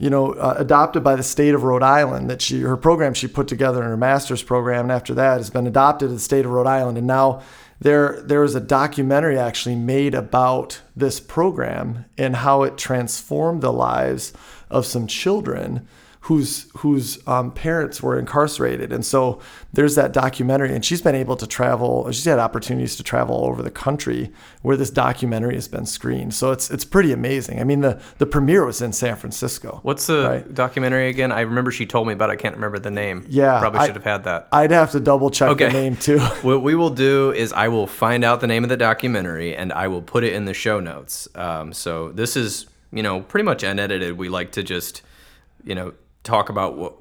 [0.00, 2.30] you know, uh, adopted by the state of Rhode Island.
[2.30, 5.50] That she, her program she put together in her master's program, and after that has
[5.50, 6.96] been adopted to the state of Rhode Island.
[6.96, 7.42] And now
[7.80, 13.72] there, there is a documentary actually made about this program and how it transformed the
[13.72, 14.32] lives
[14.70, 15.86] of some children
[16.24, 18.92] whose whose um, parents were incarcerated.
[18.92, 19.40] And so
[19.72, 22.10] there's that documentary, and she's been able to travel.
[22.12, 26.34] She's had opportunities to travel all over the country where this documentary has been screened.
[26.34, 27.58] So it's it's pretty amazing.
[27.58, 29.80] I mean, the the premiere was in San Francisco.
[29.82, 30.54] What's the Right.
[30.54, 31.32] documentary again?
[31.32, 32.34] I remember she told me about it.
[32.34, 33.24] I can't remember the name.
[33.28, 34.48] Yeah, Probably I- should have had that.
[34.52, 35.66] I'd have to double check Okay.
[35.68, 36.18] the name too.
[36.42, 39.72] what we will do is I will find out the name of the documentary and
[39.72, 41.28] I will put it in the show notes.
[41.34, 44.18] Um, so this is, you know, pretty much unedited.
[44.18, 45.00] We like to just,
[45.64, 45.92] you know,
[46.22, 46.94] talk about what,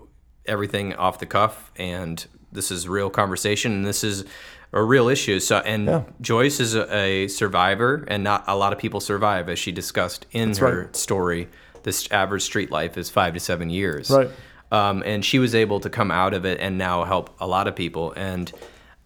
[0.46, 4.26] everything off the cuff, and this is real conversation, and this is
[4.72, 5.40] a real issue.
[5.40, 6.04] So, and Yeah.
[6.22, 10.26] Joyce is a, a survivor, and not a lot of people survive, as she discussed
[10.32, 10.96] in her right.
[10.96, 11.48] story.
[11.84, 14.10] This average street life is five to seven years.
[14.10, 14.30] Right.
[14.72, 17.68] Um, and she was able to come out of it and now help a lot
[17.68, 18.12] of people.
[18.14, 18.52] And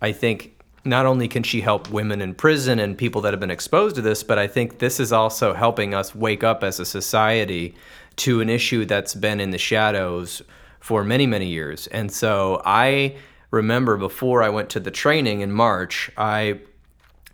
[0.02, 3.52] I think not only can she help women in prison and people that have been
[3.52, 6.86] exposed to this, but I think this is also helping us wake up as a
[6.86, 7.76] society
[8.18, 10.42] to an issue that's been in the shadows
[10.80, 11.88] for many, many years.
[11.88, 13.16] And so I
[13.52, 16.60] remember before I went to the training in March, I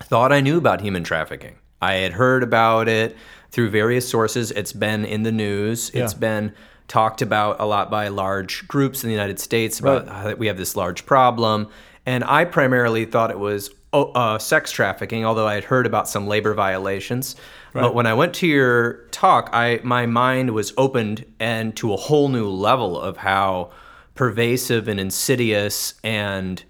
[0.02, 1.56] thought I knew about human trafficking.
[1.82, 3.16] I had heard about it
[3.52, 4.52] through various sources.
[4.52, 5.90] It's been in the news.
[5.92, 6.54] It's been
[6.88, 10.16] talked about a lot by large groups in the United States about Right.
[10.16, 11.68] how we have this large problem.
[12.06, 16.08] And I primarily thought it was oh, uh, sex trafficking, although I had heard about
[16.08, 17.36] some labor violations.
[17.74, 21.98] But when I went to your talk, I my mind was opened and to a
[21.98, 23.72] whole new level of how
[24.16, 26.64] pervasive and insidious and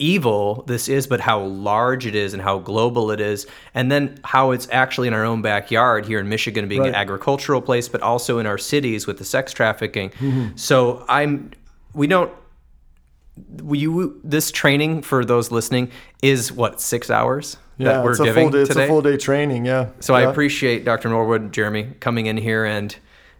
[0.00, 4.18] evil this is, but how large it is and how global it is, and then
[4.24, 8.00] how it's actually in our own backyard here in Michigan, being an agricultural place, but
[8.00, 10.10] also in our cities with the sex trafficking.
[10.10, 10.56] Mm-hmm.
[10.56, 11.50] So I'm,
[11.92, 12.32] we don't.
[13.72, 15.90] You, this training for those listening
[16.22, 18.62] is what six hours Yeah, that we're it's a giving full day.
[18.62, 19.64] It's a full day training.
[19.64, 19.90] Yeah.
[20.00, 21.08] So I appreciate Dr.
[21.08, 22.96] Norwood, Jeremy, coming in here and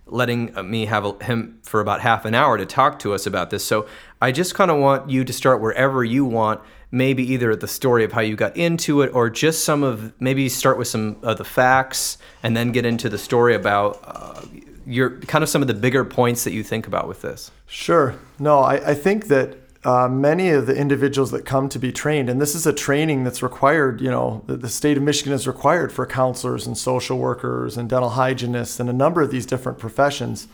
[0.06, 3.50] letting me have a, him for about half an hour to talk to us about
[3.50, 3.64] this.
[3.64, 3.86] So
[4.20, 8.04] I just kind of want you to start wherever you want, maybe either the story
[8.04, 11.38] of how you got into it or just some of maybe start with some of
[11.38, 14.42] the facts and then get into the story about uh,
[14.84, 17.50] your kind of some of the bigger points that you think about with this.
[17.66, 18.16] Sure.
[18.38, 22.28] No, I, I think that uh, many of the individuals that come to be trained,
[22.28, 25.46] and this is a training that's required, you know, the, the state of Michigan is
[25.46, 29.78] required for counselors and social workers and dental hygienists and a number of these different
[29.78, 30.48] professions.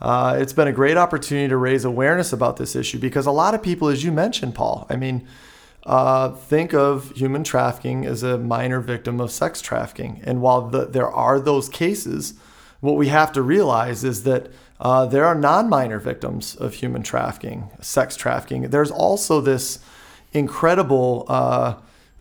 [0.00, 3.54] Uh, it's been a great opportunity to raise awareness about this issue because a lot
[3.54, 5.26] of people, as you mentioned, Paul, I mean,
[5.84, 10.20] uh, think of human trafficking as a minor victim of sex trafficking.
[10.24, 12.34] And while the, there are those cases,
[12.80, 14.50] what we have to realize is that
[14.80, 18.62] uh, there are non minor victims of human trafficking, sex trafficking.
[18.62, 19.78] There's also this
[20.32, 21.74] incredible uh,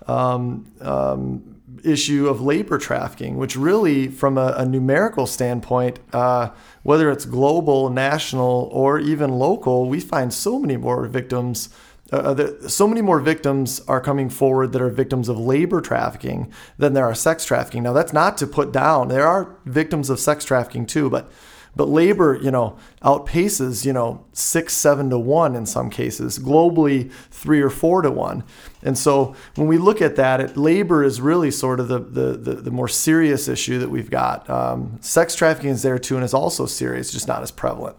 [0.08, 6.50] um, um, issue of labor trafficking, which really, from a, a numerical standpoint, uh,
[6.84, 11.70] whether it's global, national, or even local, we find so many more victims.
[12.12, 16.52] Uh, there, so many more victims are coming forward that are victims of labor trafficking
[16.78, 17.84] than there are sex trafficking.
[17.84, 19.08] Now, that's not to put down.
[19.08, 21.32] There are victims of sex trafficking too, but
[21.76, 27.12] but labor, you know, outpaces, you know, six, seven to one in some cases, globally
[27.32, 28.44] three or four to one.
[28.82, 32.38] And so when we look at that, it, labor is really sort of the, the,
[32.38, 34.50] the, the more serious issue that we've got.
[34.50, 37.98] Um, sex trafficking is there too and is also serious, just not as prevalent.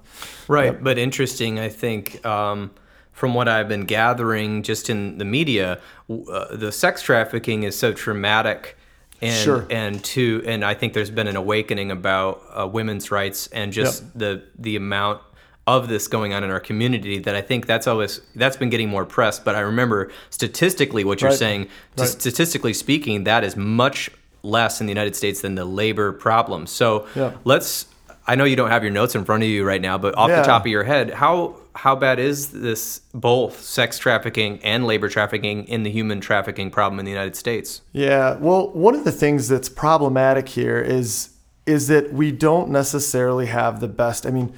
[0.48, 1.58] Right, but interesting.
[1.58, 2.70] I think um,
[3.12, 7.92] from what I've been gathering, just in the media, uh, the sex trafficking is so
[7.92, 8.75] traumatic,
[9.22, 9.66] and Sure.
[9.70, 14.18] and to and I think there's been an awakening about uh, women's rights and just
[14.18, 15.20] the the amount
[15.66, 18.88] of this going on in our community that I think that's always that's been getting
[18.88, 19.38] more press.
[19.40, 21.38] But I remember statistically what you're Right.
[21.38, 21.68] saying.
[21.98, 22.08] Right.
[22.08, 24.10] Statistically speaking, that is much
[24.42, 26.66] less in the United States than the labor problem.
[26.66, 27.32] So Yeah.
[27.44, 27.86] let's.
[28.28, 30.28] I know you don't have your notes in front of you right now, but off
[30.30, 30.40] Yeah.
[30.40, 35.08] the top of your head, how how bad is this both sex trafficking and labor
[35.08, 37.82] trafficking in the human trafficking problem in the United States?
[37.92, 41.30] Yeah, well, one of the things that's problematic here is
[41.66, 44.24] is that we don't necessarily have the best.
[44.24, 44.54] I mean,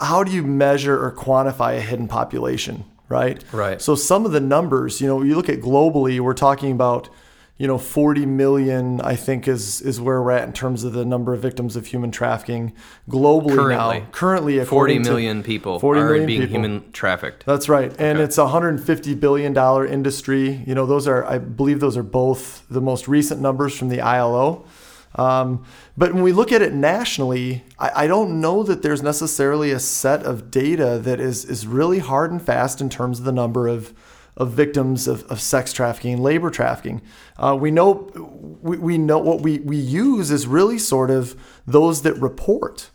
[0.00, 3.42] how do you measure or quantify a hidden population, right?
[3.52, 3.80] Right.
[3.80, 7.08] So some of the numbers, you know, you look at globally, we're talking about,
[7.60, 11.04] you know, 40 million, I think is is where we're at in terms of the
[11.04, 12.72] number of victims of human trafficking
[13.06, 14.00] globally Currently.
[14.00, 14.06] now.
[14.12, 15.02] Currently, 40 according
[15.42, 16.54] to- people 40 are million being people.
[16.54, 17.44] human trafficked.
[17.44, 17.92] That's right.
[17.98, 18.24] And Okay.
[18.24, 20.64] it's a 150 billion dollar industry.
[20.66, 24.00] You know, those are I believe those are both the most recent numbers from the
[24.00, 24.64] ILO.
[25.16, 25.64] Um,
[25.98, 29.80] but when we look at it nationally, I, I don't know that there's necessarily a
[29.80, 33.68] set of data that is is really hard and fast in terms of the number
[33.68, 33.92] of
[34.40, 37.02] of victims of, of sex trafficking labor trafficking.
[37.36, 38.10] Uh, we know
[38.62, 41.36] we, we know what we, we use is really sort of
[41.66, 42.90] those that report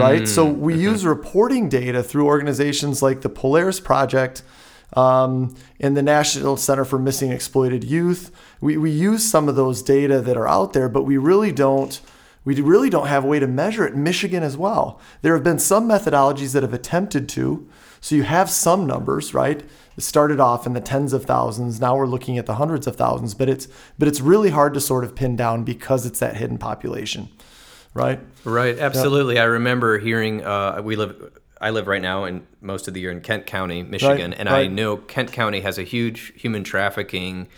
[0.00, 0.26] right?
[0.26, 4.42] So we use reporting data through organizations like the Polaris Project
[4.94, 8.32] um, and the National Center for Missing Exploited Youth.
[8.60, 12.00] We, we use some of those data that are out there, but we really don't.
[12.44, 14.98] We really don't have a way to measure it in Michigan as well.
[15.20, 17.68] There have been some methodologies that have attempted to.
[18.00, 19.62] So you have some numbers, right?
[19.96, 21.80] It started off in the tens of thousands.
[21.80, 23.66] Now we're looking at the hundreds of thousands, but it's
[23.98, 27.28] but it's really hard to sort of pin down because it's that hidden population,
[27.94, 28.20] right?
[28.44, 29.38] Right, absolutely.
[29.38, 31.32] I remember hearing uh, we live.
[31.60, 34.68] I live right now in most of the year in Kent County, Michigan, and I
[34.68, 37.48] know Kent County has a huge human trafficking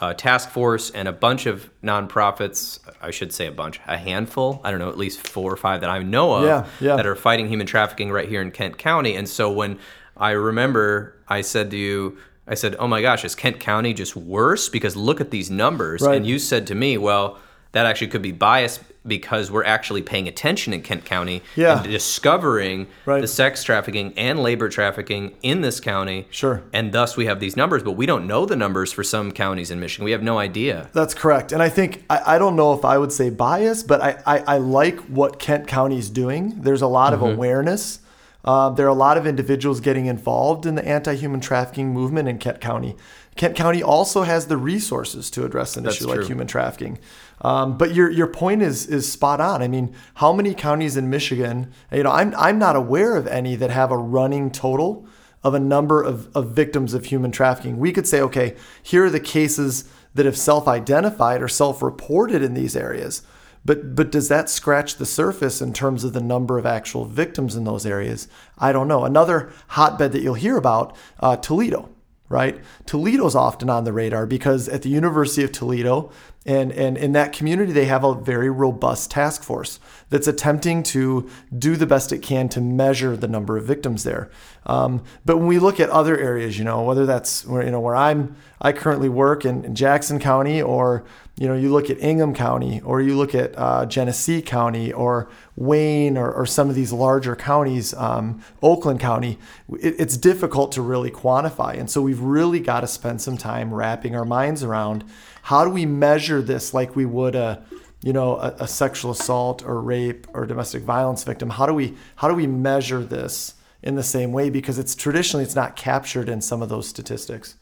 [0.00, 2.78] uh, task force and a bunch of nonprofits.
[3.00, 4.60] I should say a bunch, a handful.
[4.64, 6.96] I don't know, at least four or five that I know of Yeah, yeah.
[6.96, 9.14] that are fighting human trafficking right here in Kent County.
[9.16, 9.78] And so when
[10.16, 12.18] I remember, I said to you.
[12.50, 14.70] I said, "Oh my gosh, is Kent County just worse?
[14.70, 16.16] Because look at these numbers." Right.
[16.16, 17.38] And you said to me, "Well,
[17.72, 21.82] that actually could be biased because we're actually paying attention in Kent County Yeah.
[21.82, 23.20] and discovering Right.
[23.22, 26.26] the sex trafficking and labor trafficking in this county.
[26.30, 26.62] Sure.
[26.72, 29.70] And thus we have these numbers, but we don't know the numbers for some counties
[29.70, 30.04] in Michigan.
[30.04, 30.88] We have no idea.
[30.92, 31.52] That's correct.
[31.52, 34.38] And I think, I, I don't know if I would say bias, but I, I,
[34.54, 36.54] I like what Kent County is doing.
[36.60, 38.00] There's a lot of awareness.
[38.44, 42.28] Uh, there are a lot of individuals getting involved in the anti human trafficking movement
[42.28, 42.96] in Kent County.
[43.38, 46.16] Kent County also has the resources to address an That's issue true.
[46.16, 46.98] like human trafficking.
[47.40, 49.62] Um, but your, your point is, is spot on.
[49.62, 53.54] I mean, how many counties in Michigan, you know, I'm, I'm not aware of any
[53.56, 55.06] that have a running total
[55.44, 57.78] of a number of, of victims of human trafficking.
[57.78, 59.84] We could say, okay, here are the cases
[60.14, 63.22] that have self-identified or self-reported in these areas.
[63.64, 67.54] But but does that scratch the surface in terms of the number of actual victims
[67.54, 68.26] in those areas?
[68.56, 69.04] I don't know.
[69.04, 71.90] Another hotbed that you'll hear about, uh, Toledo,
[72.28, 72.58] right?
[72.86, 76.10] Toledo's often on the radar because at the University of Toledo
[76.48, 79.78] and, and in that community, they have a very robust task force
[80.08, 84.30] that's attempting to do the best it can to measure the number of victims there.
[84.64, 87.80] Um, but when we look at other areas, you know, whether that's where, you know,
[87.80, 91.04] where I'm, I currently work in, in Jackson County or,
[91.36, 95.28] you know, you look at Ingham County or you look at uh, Genesee County or
[95.54, 99.38] Wayne or, or some of these larger counties, um, Oakland County,
[99.80, 101.78] it, it's difficult to really quantify.
[101.78, 105.04] And so we've really got to spend some time wrapping our minds around
[105.48, 107.64] how do we measure this like we would a,
[108.02, 111.48] you know, a, a sexual assault or rape or domestic violence victim.
[111.48, 114.50] How do we how do we measure this in the same way?
[114.50, 117.54] Because it's traditionally it's not captured in some of those statistics.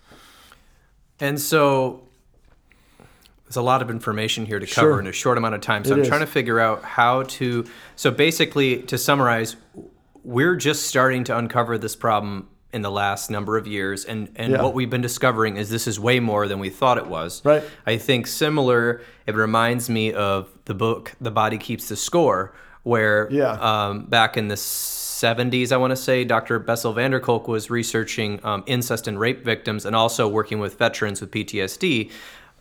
[1.21, 2.03] And so
[3.45, 5.01] there's a lot of information here to cover Sure.
[5.01, 5.85] in a short amount of time.
[5.85, 6.09] So It I'm is.
[6.09, 7.65] trying to figure out how to.
[7.95, 9.55] So basically, to summarize,
[10.25, 14.53] we're just starting to uncover this problem in the last number of years, and and
[14.53, 14.63] Yeah.
[14.63, 17.43] what we've been discovering is this is way more than we thought it was.
[17.45, 17.65] Right.
[17.87, 19.01] I think similar.
[19.27, 22.53] It reminds me of the book "The Body Keeps the Score,"
[22.85, 23.53] where Yeah.
[23.71, 26.59] um, back in the 70s, I want to say, Dr.
[26.59, 30.79] Bessel van der Kolk was researching um, incest and rape victims and also working with
[30.79, 32.11] veterans with PTSD.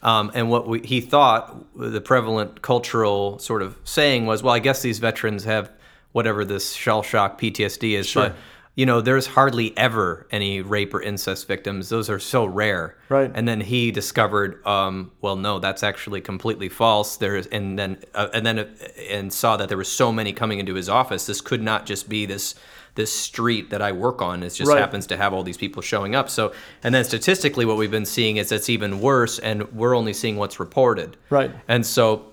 [0.02, 1.44] Um, and what we, he thought
[1.76, 5.70] the prevalent cultural sort of saying was, well, I guess these veterans have
[6.14, 8.30] whatever this shell shock PTSD is, Sure.
[8.30, 8.36] but
[8.76, 11.88] you know, there's hardly ever any rape or incest victims.
[11.88, 12.98] Those are so rare.
[13.08, 13.32] Right.
[13.34, 17.16] And then he discovered, um, well, no, that's actually completely false.
[17.16, 18.66] There's, and then, uh, and then, uh,
[19.10, 21.26] and saw that there were so many coming into his office.
[21.26, 22.54] This could not just be this,
[22.96, 24.44] this street that I work on.
[24.44, 24.80] It just Right.
[24.80, 26.30] happens to have all these people showing up.
[26.30, 26.52] So,
[26.84, 30.36] and then statistically, what we've been seeing is it's even worse, and we're only seeing
[30.36, 31.16] what's reported.
[31.30, 31.52] Right.
[31.70, 32.26] And so,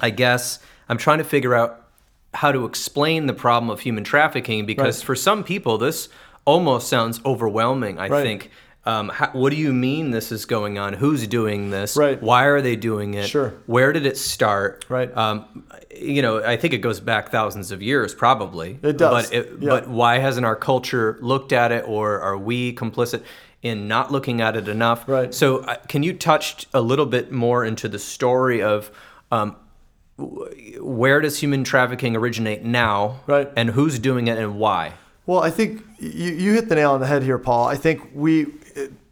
[0.00, 0.58] I guess
[0.88, 1.86] I'm trying to figure out
[2.34, 5.06] how to explain the problem of human trafficking because Right.
[5.06, 6.08] for some people this
[6.44, 7.98] almost sounds overwhelming.
[7.98, 8.22] I Right.
[8.22, 8.50] think.
[8.86, 10.94] Um, how, what do you mean this is going on?
[10.94, 11.98] Who's doing this?
[11.98, 12.20] Right.
[12.22, 13.28] Why are they doing it?
[13.28, 13.52] Sure.
[13.66, 14.86] Where did it start?
[14.88, 15.14] Right.
[15.14, 15.64] Um,
[15.94, 18.78] you know, I think it goes back thousands of years, probably.
[18.82, 19.68] It does, But, it, yeah.
[19.68, 23.20] but why hasn't our culture looked at it, or are we complicit
[23.62, 25.06] in not looking at it enough?
[25.06, 25.34] Right.
[25.34, 28.90] So, uh, can you touch a little bit more into the story of
[29.30, 29.56] um,
[30.80, 33.48] where does human trafficking originate now, Right.
[33.56, 34.92] and who's doing it and why?
[35.26, 37.68] Well, I think you, you hit the nail on the head here, Paul.
[37.68, 38.46] I think we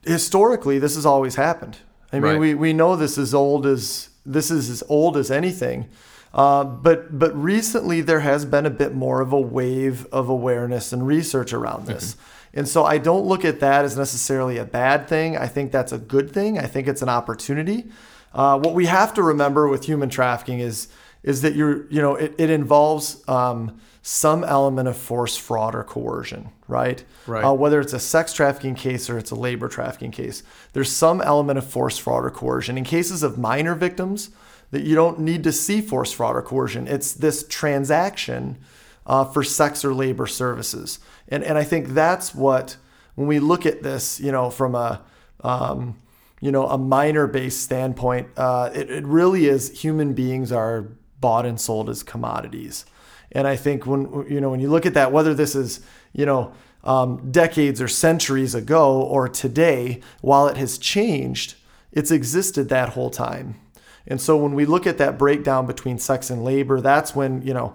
[0.05, 1.79] historically this has always happened.
[2.13, 2.41] I mean, Right.
[2.41, 5.87] we, we know this is old as this is as old as anything.
[6.35, 10.93] Uh, but but recently there has been a bit more of a wave of awareness
[10.93, 12.17] and research around this.
[12.55, 15.37] And so I don't look at that as necessarily a bad thing.
[15.37, 16.59] I think that's a good thing.
[16.59, 17.87] I think it's an opportunity.
[18.33, 20.89] Uh, what we have to remember with human trafficking is
[21.23, 25.85] is that you're you know it, it involves um, some element of force, fraud, or
[25.85, 27.05] coercion, right?
[27.27, 27.45] Right.
[27.45, 31.21] Uh, whether it's a sex trafficking case or it's a labor trafficking case, there's some
[31.21, 32.79] element of force, fraud, or coercion.
[32.79, 34.31] In cases of minor victims,
[34.71, 36.87] that you don't need to see force, fraud, or coercion.
[36.87, 38.59] It's this transaction
[39.07, 40.99] uh, for sex or labor services,
[41.29, 42.77] and and I think that's what
[43.15, 45.03] when we look at this, you know, from a
[45.43, 45.97] um,
[46.41, 50.89] you know a minor based standpoint, uh, it, it really is human beings are
[51.21, 52.85] bought and sold as commodities.
[53.33, 55.81] And I think when you know when you look at that, whether this is
[56.13, 56.53] you know
[56.85, 61.55] um, decades or centuries ago or today, while it has changed,
[61.93, 63.61] it's existed that whole time.
[64.07, 67.53] And so when we look at that breakdown between sex and labor, that's when you
[67.53, 67.75] know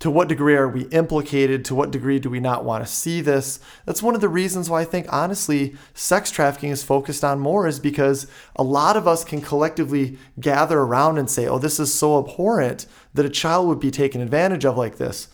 [0.00, 1.64] to what degree are we implicated?
[1.66, 3.60] To what degree do we not want to see this?
[3.86, 7.66] That's one of the reasons why I think, honestly, sex trafficking is focused on more,
[7.66, 8.26] is because
[8.56, 12.86] a lot of us can collectively gather around and say, oh, this is so abhorrent
[13.14, 15.28] that a child would be taken advantage of like this.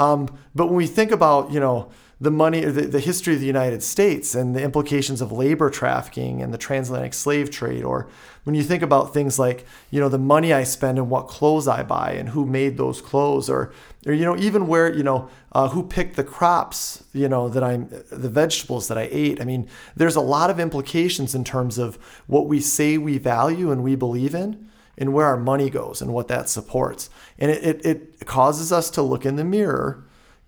[0.00, 1.90] Um, but when we think about, you know,
[2.20, 6.40] the money the, the history of the United States and the implications of labor trafficking
[6.40, 8.08] and the transatlantic slave trade or
[8.44, 11.66] when you think about things like you know the money I spend and what clothes
[11.66, 13.72] I buy and who made those clothes or
[14.06, 17.64] or you know even where you know uh, who picked the crops you know that
[17.64, 19.40] I'm the vegetables that I ate.
[19.40, 21.96] I mean there's a lot of implications in terms of
[22.26, 26.12] what we say we value and we believe in and where our money goes and
[26.12, 27.10] what that supports.
[27.38, 27.86] And it, it,
[28.20, 30.03] it causes us to look in the mirror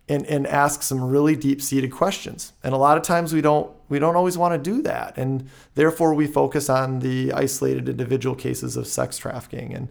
[0.09, 2.52] and, and ask some really deep seated questions.
[2.62, 5.16] And a lot of times we don't we don't always want to do that.
[5.16, 9.74] And therefore we focus on the isolated individual cases of sex trafficking.
[9.74, 9.88] And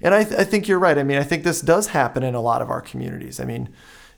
[0.00, 0.96] and I, th- I think you're right.
[0.96, 3.40] I mean, I think this does happen in a lot of our communities.
[3.40, 3.68] I mean,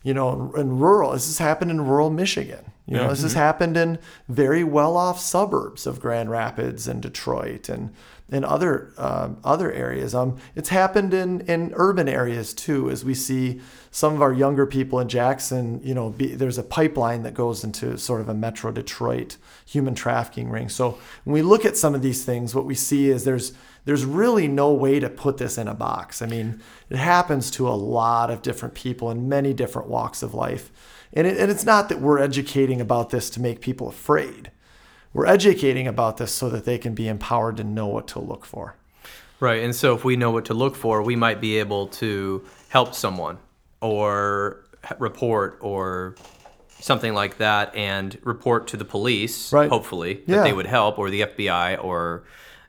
[0.03, 2.71] you know, in rural, this has happened in rural Michigan.
[2.87, 7.69] You know, this has happened in very well off suburbs of Grand Rapids and Detroit
[7.69, 7.93] and
[8.29, 10.13] in other um, other areas.
[10.13, 13.61] Um, it's happened in in urban areas too, as we see
[13.91, 15.81] some of our younger people in Jackson.
[15.83, 19.93] You know, be, there's a pipeline that goes into sort of a Metro Detroit human
[19.93, 20.69] trafficking ring.
[20.69, 23.53] So when we look at some of these things, what we see is there's
[23.85, 26.21] there's really no way to put this in a box.
[26.21, 30.33] I mean, it happens to a lot of different people in many different walks of
[30.33, 30.71] life.
[31.13, 34.51] And, it, and it's not that we're educating about this to make people afraid
[35.13, 38.45] we're educating about this so that they can be empowered to know what to look
[38.45, 38.75] for.
[39.39, 39.63] Right.
[39.63, 42.93] And so if we know what to look for, we might be able to help
[42.93, 43.39] someone
[43.81, 44.63] or
[44.99, 46.15] report or
[46.79, 49.69] something like that and report to the police, right.
[49.69, 52.23] hopefully, that they would help or the FBI or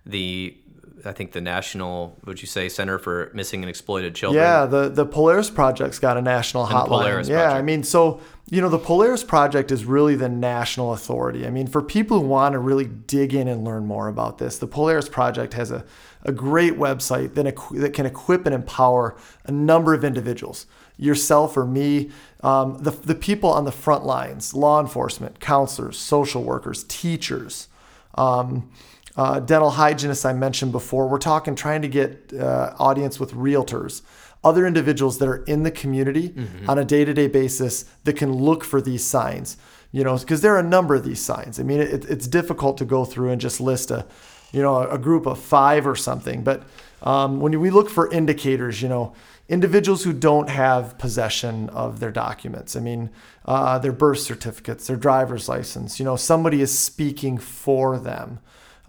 [0.04, 0.56] the
[1.04, 4.42] I think the national, would you say, Center for Missing and Exploited Children?
[4.42, 6.86] Yeah, the the Polaris Project's got a national hotline.
[6.86, 7.58] Polaris yeah, Project.
[7.58, 11.46] I mean, so you know, the Polaris Project is really the national authority.
[11.46, 14.58] I mean, for people who want to really dig in and learn more about this,
[14.58, 15.84] the Polaris Project has a,
[16.22, 17.44] a great website that,
[17.80, 20.66] that can equip and empower a number of individuals,
[21.02, 22.10] yourself or me,
[22.42, 27.68] um, the, the people on the front lines, law enforcement, counselors, social workers, teachers.
[28.14, 28.70] Um,
[29.16, 31.06] uh, dental hygienists I mentioned before.
[31.06, 34.00] We're talking trying to get uh, audience with realtors,
[34.42, 36.70] other individuals that are in the community mm-hmm.
[36.70, 39.56] on a day-to-day basis that can look for these signs.
[39.94, 41.60] You know, because there are a number of these signs.
[41.60, 44.06] I mean, it, it's difficult to go through and just list a,
[44.52, 46.44] you know, a group of five or something.
[46.44, 46.62] But
[47.02, 49.14] um, when we look for indicators, you know,
[49.48, 52.76] individuals who don't have possession of their documents.
[52.76, 53.10] I mean,
[53.44, 55.98] uh, their birth certificates, their driver's license.
[55.98, 58.38] You know, somebody is speaking for them.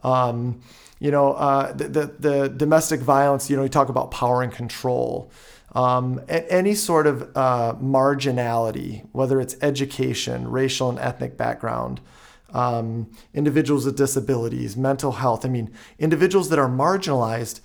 [0.03, 0.61] Um,
[0.99, 4.53] you know, uh, the, the, the, domestic violence, you know, you talk about power and
[4.53, 5.29] control.
[5.75, 11.99] Um, any sort of uh, marginality, whether it's education, racial and ethnic background,
[12.53, 15.45] um, individuals with disabilities, mental health.
[15.45, 17.59] I mean, individuals that are marginalized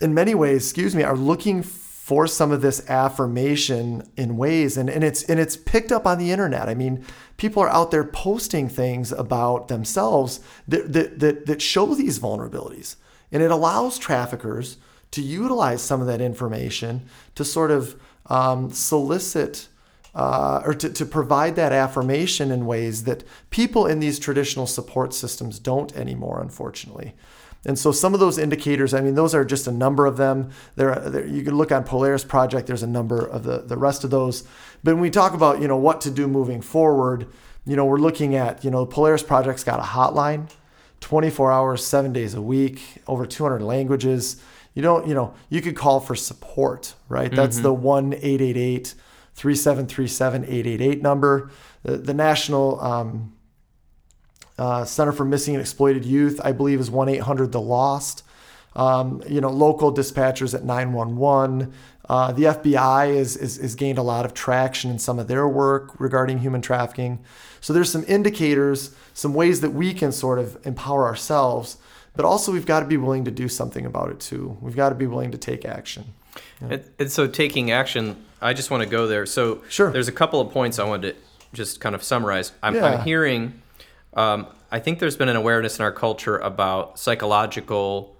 [0.00, 4.90] in many ways, excuse me, are looking for some of this affirmation in ways and,
[4.90, 6.68] and it's and it's picked up on the internet.
[6.68, 7.04] I mean,
[7.38, 12.96] people are out there posting things about themselves that that that, that show these vulnerabilities.
[13.32, 14.76] And it allows traffickers
[15.12, 17.06] to utilize some of that information
[17.36, 19.68] to sort of um, solicit
[20.14, 25.12] uh, or to, to provide that affirmation in ways that people in these traditional support
[25.12, 27.14] systems don't anymore, unfortunately.
[27.66, 30.50] And so some of those indicators, I mean, those are just a number of them.
[30.76, 32.66] There, there, you can look on Polaris Project.
[32.66, 34.42] There's a number of the, the rest of those.
[34.82, 37.26] But when we talk about, you know, what to do moving forward,
[37.64, 40.50] you know, we're looking at, you know, the Polaris Project's got a hotline,
[41.00, 44.40] 24 hours, seven days a week, over 200 languages.
[44.74, 47.28] You don't, you know, you could call for support, right?
[47.28, 47.36] Mm-hmm.
[47.36, 49.03] That's the 1 888 3737
[49.42, 51.50] 888 number.
[51.82, 53.34] The, the national, um,
[54.58, 58.22] uh, Center for Missing and Exploited Youth, I believe, is 1 800 The Lost.
[58.76, 61.72] Um, you know, local dispatchers at 911.
[62.08, 65.48] Uh, the FBI is, is, is, gained a lot of traction in some of their
[65.48, 67.20] work regarding human trafficking.
[67.60, 71.78] So there's some indicators, some ways that we can sort of empower ourselves,
[72.14, 74.58] but also we've got to be willing to do something about it too.
[74.60, 76.12] We've got to be willing to take action.
[76.60, 76.68] Yeah.
[76.70, 79.26] And, and, so taking action, I just want to go there.
[79.26, 79.90] So sure.
[79.90, 81.20] there's a couple of points I wanted to
[81.52, 82.52] just kind of summarize.
[82.62, 82.84] I'm, yeah.
[82.84, 83.60] I'm hearing
[84.14, 88.16] um, I think there's been an awareness in our culture about psychological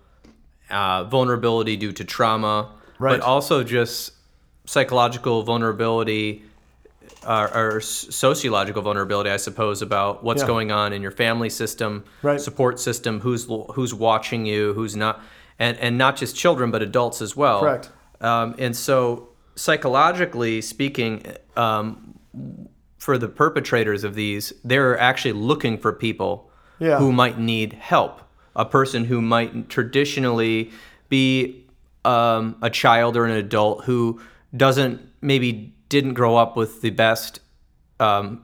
[0.70, 3.18] uh, vulnerability due to trauma, right.
[3.18, 4.12] but also just
[4.66, 6.44] psychological vulnerability
[7.24, 10.46] uh, or sociological vulnerability, I suppose, about what's yeah.
[10.46, 12.40] going on in your family system, right.
[12.40, 15.20] support system, who's who's watching you, who's not,
[15.58, 17.60] and and not just children but adults as well.
[17.60, 17.90] Correct.
[18.20, 21.24] Um, and so psychologically speaking,
[21.56, 22.18] um,
[22.98, 26.98] for the perpetrators of these, they're actually looking for people yeah.
[26.98, 28.20] who might need help.
[28.56, 30.70] A person who might traditionally
[31.08, 31.66] be
[32.04, 34.20] um, a child or an adult who
[34.56, 37.40] doesn't maybe didn't grow up with the best
[38.00, 38.42] um,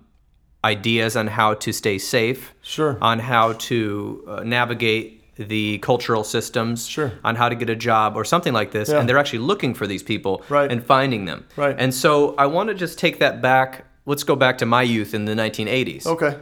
[0.65, 2.99] ideas on how to stay safe, Sure.
[3.01, 7.13] on how to uh, navigate the cultural systems, Sure.
[7.25, 8.99] on how to get a job or something like this, Yeah.
[9.01, 10.71] and they're actually looking for these people Right.
[10.71, 11.45] and finding them.
[11.57, 11.75] Right.
[11.79, 13.85] And so I want to just take that back.
[14.07, 16.07] Let's go back to my youth in the 1980s.
[16.07, 16.37] Okay.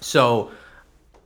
[0.00, 0.50] So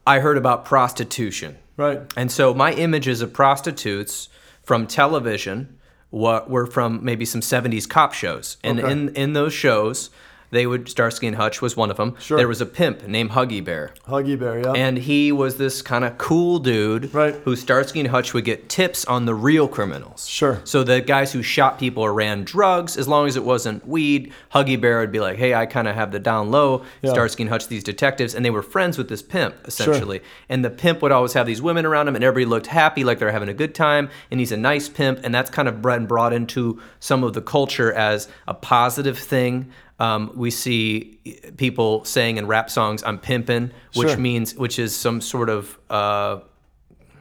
[0.06, 1.56] I heard about prostitution.
[1.76, 2.00] Right.
[2.16, 4.28] And so my images of prostitutes
[4.62, 5.76] from television
[6.10, 8.56] were from maybe some 70s cop shows.
[8.62, 8.90] And Okay.
[8.92, 10.10] in, in those shows,
[10.54, 12.14] they would, Starsky and Hutch was one of them.
[12.18, 12.36] Sure.
[12.38, 13.92] There was a pimp named Huggy Bear.
[14.08, 14.60] Huggy Bear.
[14.60, 14.72] Yeah.
[14.72, 17.34] And he was this kind of cool dude Right.
[17.44, 20.26] who Starsky and Hutch would get tips on the real criminals.
[20.26, 20.60] Sure.
[20.64, 24.32] So the guys who shot people or ran drugs, as long as it wasn't weed,
[24.54, 26.84] Huggy Bear would be like, hey, I kind of have the down low.
[27.02, 27.10] Yeah.
[27.10, 30.18] Starsky and Hutch, these detectives, and they were friends with this pimp, essentially.
[30.18, 30.26] Sure.
[30.48, 33.18] And the pimp would always have these women around him, and everybody looked happy, like
[33.18, 34.08] they're having a good time.
[34.30, 37.32] And he's a nice pimp, and that's kind of bred and brought into some of
[37.34, 39.70] the culture as a positive thing.
[40.00, 41.18] Um, we see
[41.56, 44.16] people saying in rap songs, "I'm pimping," which Sure.
[44.18, 46.38] means, which is some sort of uh,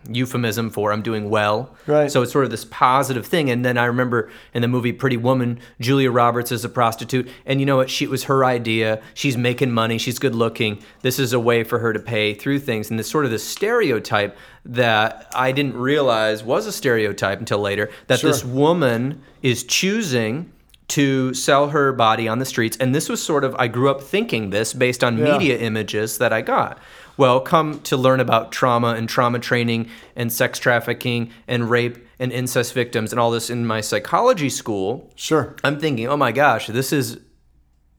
[0.10, 1.74] euphemism for I'm doing well.
[1.88, 2.12] Right.
[2.12, 3.50] So it's sort of this positive thing.
[3.50, 7.30] And then I remember in the movie Pretty Woman, Julia Roberts is a prostitute.
[7.46, 7.90] And you know what?
[7.90, 9.02] She it was her idea.
[9.14, 9.98] She's making money.
[9.98, 10.80] She's good looking.
[11.04, 12.90] This is a way for her to pay through things.
[12.90, 17.90] And this sort of this stereotype that I didn't realize was a stereotype until later
[18.08, 18.32] that Sure.
[18.32, 20.52] this woman is choosing
[20.94, 22.78] to sell her body on the streets.
[22.80, 25.34] And this was sort of, I grew up thinking this based on Yeah.
[25.38, 26.78] media images that I got.
[27.18, 32.32] Well, come to learn about trauma and trauma training and sex trafficking and rape and
[32.32, 35.12] incest victims and all this in my psychology school.
[35.16, 35.56] sure.
[35.64, 37.20] I'm thinking, oh my gosh, this is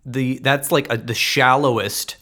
[0.06, 2.16] the that's like a, the shallowest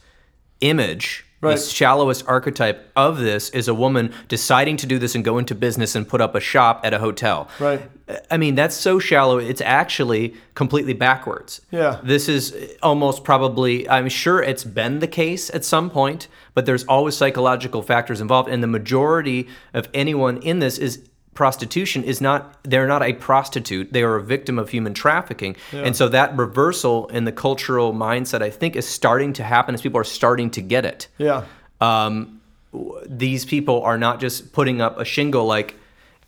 [0.60, 1.24] image.
[1.42, 1.58] Right.
[1.58, 5.56] The shallowest archetype of this is a woman deciding to do this and go into
[5.56, 7.48] business and put up a shop at a hotel.
[7.58, 7.82] Right.
[8.30, 9.38] I mean, that's so shallow.
[9.38, 11.60] It's actually completely backwards.
[11.72, 12.00] Yeah.
[12.04, 16.84] This is almost probably, I'm sure it's been the case at some point, but there's
[16.84, 18.48] always psychological factors involved.
[18.48, 23.92] And the majority of anyone in this is prostitution is not, they're not a prostitute.
[23.92, 25.56] They are a victim of human trafficking.
[25.72, 29.80] And so that reversal in the cultural mindset, I think, is starting to happen as
[29.82, 31.44] people are starting to get it Yeah.
[31.80, 32.40] um,
[32.72, 35.74] w- these people are not just putting up a shingle like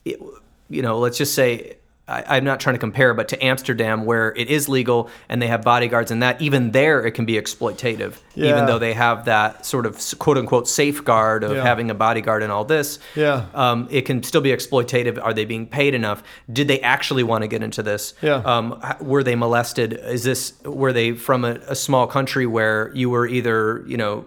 [0.05, 1.76] you know let's just say
[2.07, 5.46] I, i'm not trying to compare but to amsterdam where it is legal and they
[5.46, 8.50] have bodyguards and that even there it can be exploitative Yeah.
[8.50, 11.62] even though they have that sort of quote unquote safeguard of Yeah.
[11.62, 13.46] having a bodyguard and all this Yeah.
[13.55, 17.42] um, it can still be exploitative are they being paid enough did they actually want
[17.42, 18.42] to get into this Yeah.
[18.44, 23.09] um, were they molested is this were they from a, a small country where you
[23.11, 24.26] were either you know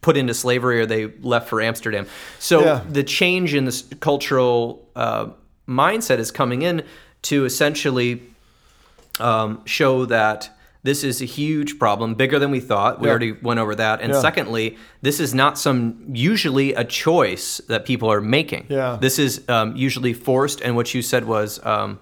[0.00, 2.06] put into slavery or they left for Amsterdam.
[2.38, 2.80] So Yeah.
[2.88, 5.26] the change in this cultural uh,
[5.68, 6.82] mindset is coming in
[7.22, 8.22] to essentially
[9.20, 10.48] um, show that
[10.84, 13.00] this is a huge problem, bigger than we thought.
[13.00, 13.10] We Yeah.
[13.10, 14.00] already went over that.
[14.00, 14.20] And Yeah.
[14.20, 18.66] secondly, this is not some usually a choice that people are making.
[18.68, 18.96] Yeah.
[19.00, 20.60] This is um, usually forced.
[20.60, 21.98] And what you said was, um,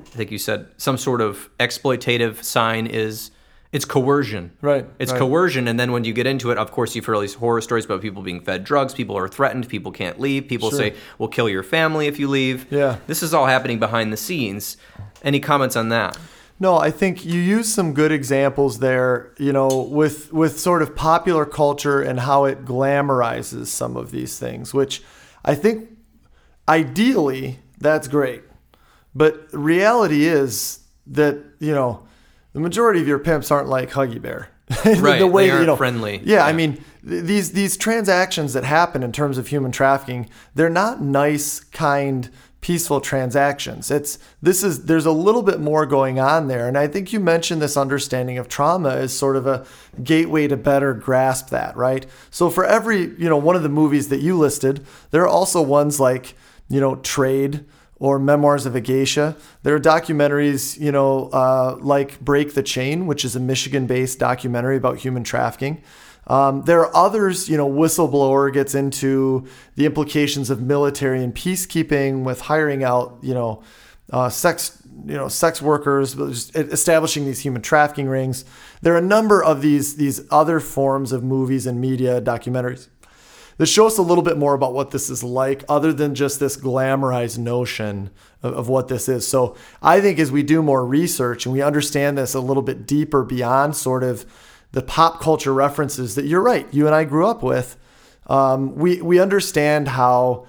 [0.00, 3.31] I think you said some sort of exploitative sign is
[3.72, 4.52] it's coercion.
[4.60, 5.18] Right, It's right.
[5.18, 7.60] coercion, and then when you get into it, of course, you've heard all these horror
[7.62, 8.92] stories about people being fed drugs.
[8.94, 9.68] People are threatened.
[9.68, 10.46] People can't leave.
[10.46, 10.78] People Sure.
[10.78, 12.96] say, "We'll kill your family if you leave." Yeah.
[13.06, 14.76] This is all happening behind the scenes.
[15.22, 16.16] Any comments on that?
[16.60, 20.94] No, I think you use some good examples there, you know, with with sort of
[20.94, 25.02] popular culture and how it glamorizes some of these things, which
[25.44, 25.88] I think
[26.68, 28.42] ideally that's great.
[29.14, 32.02] But reality is that, you know,
[32.52, 34.48] the majority of your pimps aren't like Huggy Bear.
[34.84, 36.20] Right, the way they aren't you know, friendly.
[36.24, 40.70] Yeah, I mean, th- these these transactions that happen in terms of human trafficking, they're
[40.70, 42.30] not nice, kind,
[42.62, 43.90] peaceful transactions.
[43.90, 47.20] It's this is there's a little bit more going on there, and I think you
[47.20, 49.66] mentioned this understanding of trauma is sort of a
[50.02, 52.06] gateway to better grasp that, right?
[52.30, 55.60] So for every you know one of the movies that you listed, there are also
[55.60, 56.34] ones like
[56.68, 57.66] you know Trade
[58.02, 59.36] or Memoirs of a Geisha.
[59.62, 64.76] There are documentaries, you know, uh, like Break the Chain, which is a Michigan-based documentary
[64.76, 65.80] about human trafficking.
[66.26, 69.46] Um, there are others, you know, Whistleblower gets into
[69.76, 73.62] the implications of military and peacekeeping with hiring out, you know,
[74.12, 76.18] uh, sex, you know, sex workers,
[76.56, 78.44] establishing these human trafficking rings.
[78.80, 82.88] There are a number of these these other forms of movies and media documentaries
[83.58, 86.40] that show us a little bit more about what this is like, other than just
[86.40, 88.10] this glamorized notion
[88.42, 89.26] of, of what this is.
[89.26, 92.86] So I think as we do more research and we understand this a little bit
[92.86, 94.26] deeper beyond sort of
[94.72, 97.76] the pop culture references that you're right, you and I grew up with,
[98.26, 100.46] um, we we understand how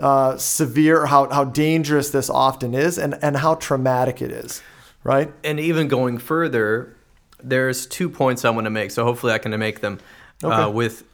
[0.00, 4.62] uh, severe, how how dangerous this often is, and and how traumatic it is,
[5.04, 5.32] right?
[5.44, 6.96] and even going further,
[7.42, 9.98] there's two points I want to make, so hopefully I can make them
[10.42, 11.04] uh, with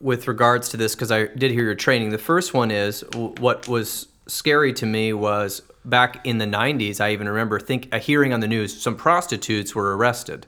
[0.00, 2.10] with regards to this because I did hear your training.
[2.10, 7.00] The first one is w- what was scary to me was back in the 90s.
[7.00, 10.46] I even remember think uh, hearing on the news some prostitutes were arrested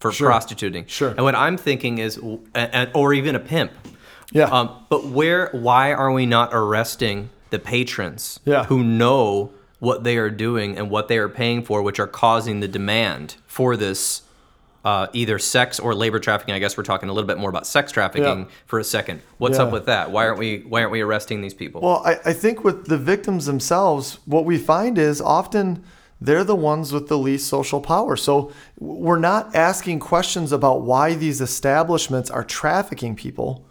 [0.00, 0.86] for prostituting.
[0.86, 1.10] Sure.
[1.10, 3.72] And what I'm thinking is, a- a- or even a pimp.
[4.32, 4.44] Yeah.
[4.44, 5.48] Um, but where?
[5.52, 8.64] Why are we not arresting the patrons Yeah.
[8.64, 12.60] who know what they are doing and what they are paying for, which are causing
[12.60, 14.22] the demand for this
[14.84, 16.54] uh, either sex or labor trafficking?
[16.54, 18.44] I guess we're talking a little bit more about sex trafficking Yeah.
[18.66, 19.20] for a second.
[19.38, 19.64] What's Yeah.
[19.64, 20.10] up with that?
[20.10, 20.64] Why aren't we?
[20.68, 21.80] Why aren't we arresting these people?
[21.80, 25.82] Well, I, I think with the victims themselves, what we find is often
[26.20, 28.16] they're the ones with the least social power.
[28.16, 33.64] So we're not asking questions about why these establishments are trafficking people.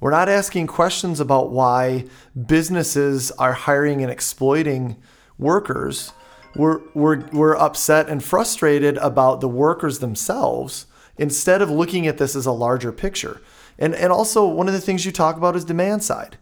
[0.00, 2.04] We're not asking questions about why
[2.46, 4.96] businesses are hiring and exploiting
[5.38, 6.12] workers.
[6.56, 10.86] We're, we're, we're upset and frustrated about the workers themselves
[11.16, 13.40] instead of looking at this as a larger picture.
[13.78, 16.38] And, and also, one of the things you talk about is demand side.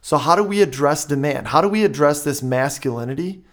[0.00, 1.48] So how do we address demand?
[1.48, 3.44] How do we address this masculinity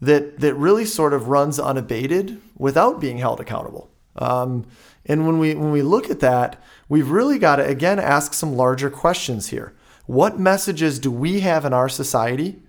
[0.00, 3.90] that that really sort of runs unabated without being held accountable?
[4.16, 4.66] Um,
[5.06, 8.54] and when we when we look at that, we've really got to again ask some
[8.54, 9.74] larger questions here.
[10.06, 12.62] What messages do we have in our society?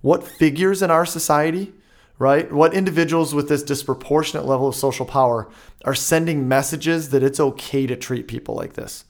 [0.00, 1.74] What figures in our society,
[2.18, 2.50] right?
[2.52, 5.48] What individuals with this disproportionate level of social power
[5.84, 9.04] are sending messages that it's okay to treat people like this?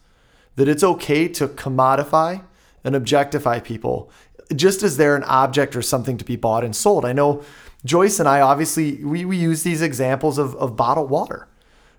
[0.56, 2.44] That it's okay to commodify
[2.84, 4.10] and objectify people
[4.54, 7.04] just as they're an object or something to be bought and sold.
[7.04, 7.42] I know
[7.84, 11.48] Joyce and I obviously we, we use these examples of, of bottled water.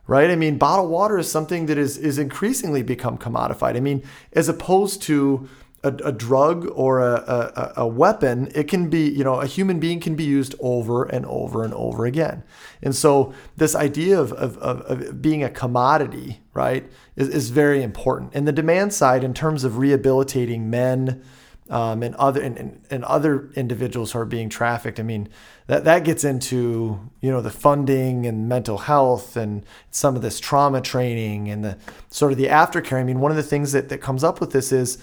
[0.07, 0.31] Right?
[0.31, 3.77] I mean, bottled water is something that is is increasingly become commodified.
[3.77, 4.01] I mean,
[4.33, 5.47] as opposed to
[5.83, 9.79] a, a drug or a, a, a weapon, it can be, you know, a human
[9.79, 12.43] being can be used over and over and over again.
[12.81, 17.81] And so this idea of, of, of, of being a commodity, right, is, is very
[17.81, 18.31] important.
[18.33, 21.23] And the demand side in terms of rehabilitating men,
[21.69, 24.99] um, and other and, and, other individuals who are being trafficked.
[24.99, 25.29] I mean,
[25.67, 30.39] that that gets into you know the funding and mental health and some of this
[30.39, 31.77] trauma training and the
[32.09, 32.99] sort of the aftercare.
[32.99, 34.97] I mean, one of the things that, that comes up with this is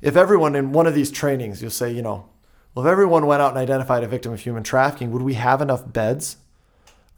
[0.00, 2.28] if everyone in one of these trainings, you'll say, you know,
[2.74, 5.60] well, if everyone went out and identified a victim of human trafficking, would we have
[5.60, 6.36] enough beds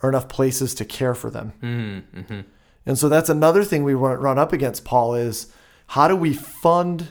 [0.02, 1.52] or enough places to care for them?
[1.62, 2.40] Mm-hmm.
[2.86, 5.52] And so that's another thing we run run up against, Paul, is
[5.88, 7.08] how do we fund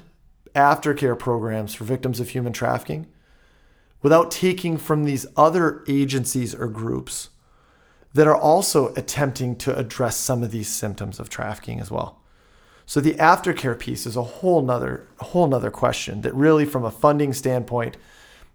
[0.56, 3.08] aftercare programs for victims of human trafficking
[4.02, 7.30] without taking from these other agencies or groups
[8.14, 12.19] that are also attempting to address some of these symptoms of trafficking as well.
[12.90, 16.84] So the aftercare piece is a whole nother a whole nother question that really from
[16.84, 17.98] a funding standpoint,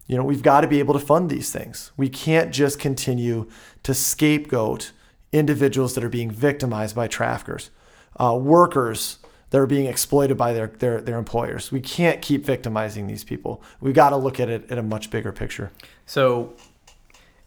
[0.08, 1.92] you know, we've got to be able to fund these things.
[1.96, 3.48] We can't just continue
[3.84, 4.90] to scapegoat
[5.30, 7.70] individuals that are being victimized by traffickers,
[8.16, 9.20] uh, workers
[9.50, 11.70] that are being exploited by their, their, their employers.
[11.70, 13.62] We can't keep victimizing these people.
[13.80, 15.70] We've got to look at it at a much bigger picture.
[16.06, 16.56] So,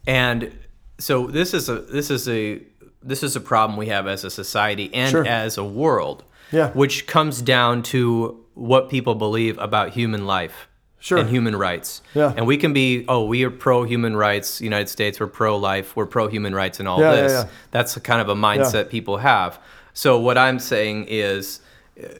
[0.08, 0.58] and
[1.00, 2.62] so this is a this is a
[3.04, 5.28] this is a problem we have as a society and Sure.
[5.28, 6.24] as a world.
[6.52, 6.72] Yeah.
[6.72, 10.68] Which comes down to what people believe about human life.
[11.00, 11.20] Sure.
[11.20, 12.02] And human rights.
[12.16, 12.34] Yeah.
[12.36, 15.96] And we can be, oh, we are pro human rights, United States, we're pro life,
[15.96, 17.32] we're pro human rights and all Yeah, this.
[17.32, 17.50] yeah.
[17.70, 19.60] That's kind of a mindset people have.
[19.94, 21.60] So what I'm saying is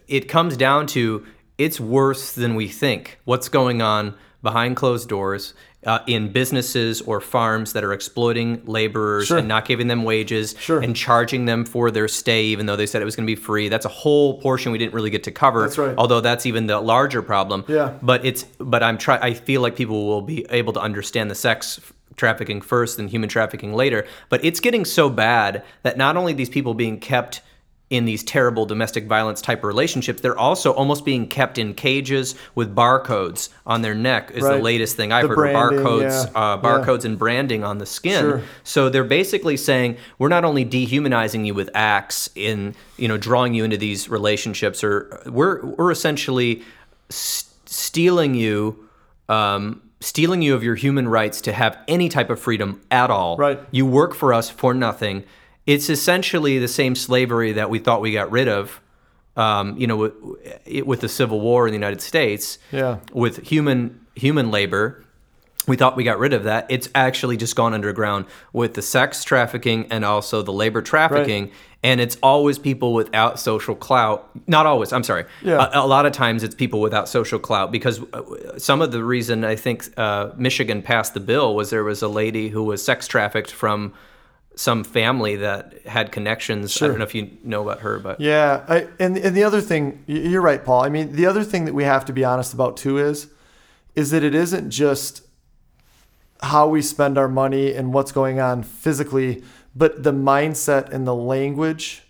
[0.08, 1.26] it comes down to
[1.58, 3.20] it's worse than we think.
[3.26, 4.14] What's going on
[4.48, 5.54] behind closed doors
[5.86, 9.38] uh, in businesses or farms that are exploiting laborers Sure.
[9.40, 10.80] and not giving them wages Sure.
[10.80, 13.42] and charging them for their stay, even though they said it was going to be
[13.50, 13.68] free.
[13.68, 15.62] That's a whole portion we didn't really get to cover.
[15.64, 15.96] That's right.
[15.98, 17.66] Although that's even the larger problem.
[17.68, 17.94] Yeah.
[18.02, 19.18] But it's but I'm try.
[19.22, 21.80] I feel like people will be able to understand the sex
[22.16, 24.06] trafficking first and human trafficking later.
[24.30, 27.42] But it's getting so bad that not only these people being kept
[27.90, 32.76] in these terrible domestic violence type relationships, they're also almost being kept in cages with
[32.76, 34.30] barcodes on their neck.
[34.34, 35.36] Is the latest thing I've The heard.
[35.54, 36.40] branding, barcodes, yeah.
[36.54, 36.62] uh, Yeah.
[36.62, 38.20] barcodes and branding on the skin.
[38.22, 38.42] Sure.
[38.66, 43.54] So they're basically saying we're not only dehumanizing you with acts in you know drawing
[43.54, 46.64] you into these relationships, or we're we're essentially
[47.10, 48.86] s- stealing you,
[49.30, 53.38] um, stealing you of your human rights to have any type of freedom at all.
[53.38, 53.60] Right.
[53.72, 55.24] You work for us for nothing.
[55.68, 58.82] It's essentially the same slavery that we thought we got rid of.
[59.36, 60.14] Um, you know, with,
[60.88, 62.98] with the Civil War in the United States, Yeah.
[63.14, 65.06] with human human labor,
[65.68, 66.66] we thought we got rid of that.
[66.70, 71.52] It's actually just gone underground with the sex trafficking and also the labor trafficking.
[71.84, 74.28] And it's always people without social clout.
[74.48, 75.26] Not always, I'm sorry.
[75.44, 75.70] Yeah.
[75.72, 79.04] A, a lot of times it's people without social clout because uh, some of the
[79.04, 82.84] reason I think uh, Michigan passed the bill was there was a lady who was
[82.84, 83.94] sex trafficked from
[84.58, 86.82] some family that had connections.
[86.82, 89.62] I don't know if you know about her, but Yeah, I, and and the other
[89.62, 90.84] thing, you're right, Paul.
[90.84, 93.28] I mean, the other thing that we have to be honest about too is,
[93.96, 95.22] is that it isn't just
[96.42, 99.44] how we spend our money and what's going on physically,
[99.76, 102.04] but the mindset and the language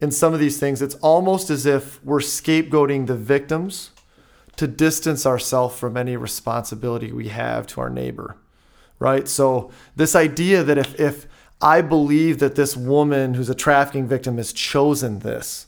[0.00, 0.82] in some of these things.
[0.82, 3.90] It's almost as if we're scapegoating the victims
[4.56, 8.36] to distance ourselves from any responsibility we have to our neighbor,
[8.98, 9.28] right?
[9.28, 11.27] So this idea that if if
[11.60, 15.66] I believe that this woman who's a trafficking victim has chosen this,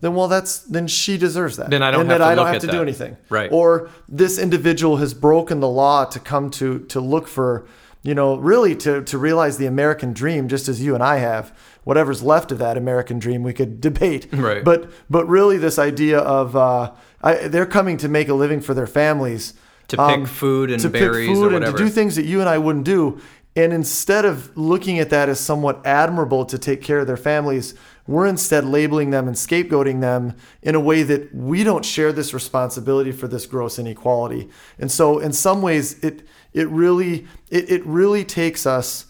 [0.00, 1.70] then well that's then she deserves that.
[1.70, 3.16] Then I don't and have that to I don't have to do anything.
[3.28, 3.50] Right.
[3.52, 7.66] Or this individual has broken the law to come to to look for,
[8.02, 11.56] you know, really to to realize the American dream just as you and I have.
[11.84, 14.28] Whatever's left of that American dream we could debate.
[14.32, 14.64] Right.
[14.64, 18.74] But but really this idea of uh, I, they're coming to make a living for
[18.74, 19.54] their families.
[19.88, 22.38] To pick food and to berries pick or food and to do things that you
[22.38, 23.20] and I wouldn't do.
[23.56, 27.74] And instead of looking at that as somewhat admirable to take care of their families,
[28.06, 32.32] we're instead labeling them and scapegoating them in a way that we don't share this
[32.32, 34.48] responsibility for this gross inequality.
[34.78, 39.06] And so in some ways it it really it, it really takes us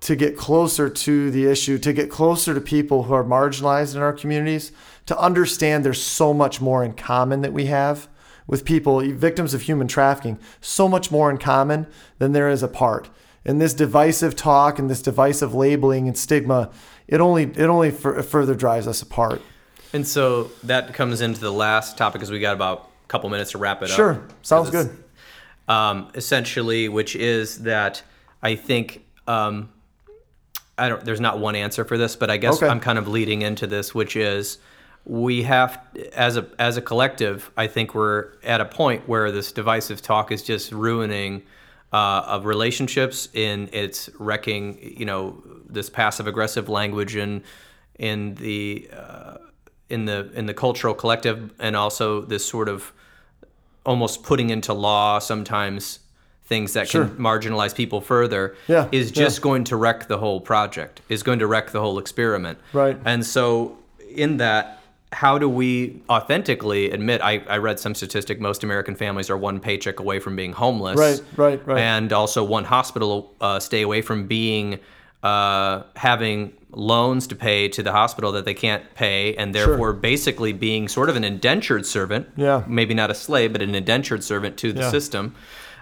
[0.00, 4.02] to get closer to the issue, to get closer to people who are marginalized in
[4.02, 4.70] our communities,
[5.06, 8.08] to understand there's so much more in common that we have
[8.46, 11.86] with people, victims of human trafficking, so much more in common
[12.18, 13.08] than there is apart.
[13.46, 16.70] And this divisive talk and this divisive labeling and stigma,
[17.08, 19.40] it only it only fur further drives us apart.
[19.92, 23.52] and so that comes into the last topic because we got about a couple minutes
[23.52, 23.96] to wrap it up.
[23.96, 24.90] Sure, sounds good.
[25.68, 28.02] um, essentially, which is that
[28.42, 29.70] I think um,
[30.76, 31.04] I don't.
[31.04, 32.66] There's not one answer for this, but I guess Okay.
[32.68, 34.58] I'm kind of leading into this, which is
[35.04, 35.80] we have
[36.14, 37.50] as a as a collective.
[37.56, 41.42] I think we're at a point where this divisive talk is just ruining.
[41.92, 45.40] Uh, of relationships in it's wrecking you know
[45.70, 47.42] this passive aggressive language in
[47.98, 49.36] in the uh,
[49.88, 52.92] in the in the cultural collective and also this sort of
[53.84, 56.00] almost putting into law sometimes
[56.44, 57.06] things that Sure.
[57.06, 59.24] can marginalize people further Yeah, is yeah.
[59.24, 62.98] just going to wreck the whole project is going to wreck the whole experiment Right.
[63.04, 63.78] and so
[64.10, 64.75] in that
[65.12, 69.60] how do we authentically admit I, I read some statistic most american families are one
[69.60, 71.78] paycheck away from being homeless Right, right, right.
[71.78, 74.80] and also one hospital uh, stay away from being
[75.22, 80.52] uh, having loans to pay to the hospital that they can't pay and therefore basically
[80.52, 82.64] being sort of an indentured servant Yeah.
[82.66, 84.90] maybe not a slave but an indentured servant to the Yeah.
[84.90, 85.34] system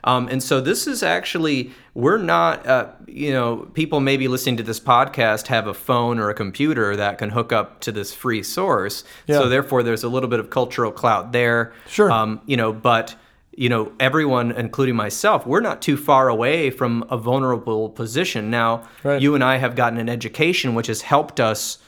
[0.04, 4.62] um, and so this is actually we're not uh, you know people maybe listening to
[4.62, 8.42] this podcast have a phone or a computer that can hook up to this free
[8.42, 9.38] source Yeah.
[9.38, 12.10] so therefore there's a little bit of cultural clout there Sure.
[12.12, 13.14] um, you know but
[13.56, 18.82] you know everyone including myself we're not too far away from a vulnerable position now
[19.04, 19.22] Right.
[19.22, 21.78] you and i have gotten an education which has helped us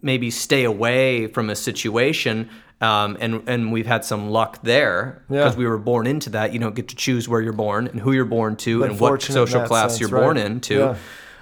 [0.00, 2.48] maybe stay away from a situation
[2.82, 5.38] um, and and we've had some luck there Yeah.
[5.44, 8.00] because we were born into that you don't get to choose where you're born and
[8.00, 10.20] who you're born to But and what social class sense, you're right.
[10.22, 10.96] born into Yeah.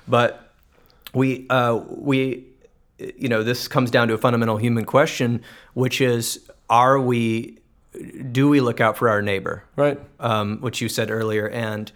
[0.06, 0.52] but
[1.14, 2.44] we uh, we
[2.98, 5.42] you know this comes down to a fundamental human question
[5.74, 7.58] which is are we
[8.30, 9.98] do we look out for our neighbor Right.
[10.20, 11.90] um, which you said earlier, and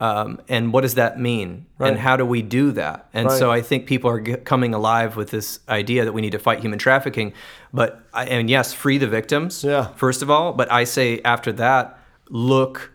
[0.00, 1.90] um, and what does that mean, Right.
[1.90, 3.08] and how do we do that?
[3.14, 6.32] And so I think people are g- coming alive with this idea that we need
[6.32, 7.32] to fight human trafficking,
[7.72, 9.88] but I, and yes, free the victims, Yeah.
[9.94, 10.52] first of all.
[10.52, 11.98] But I say after that,
[12.28, 12.90] look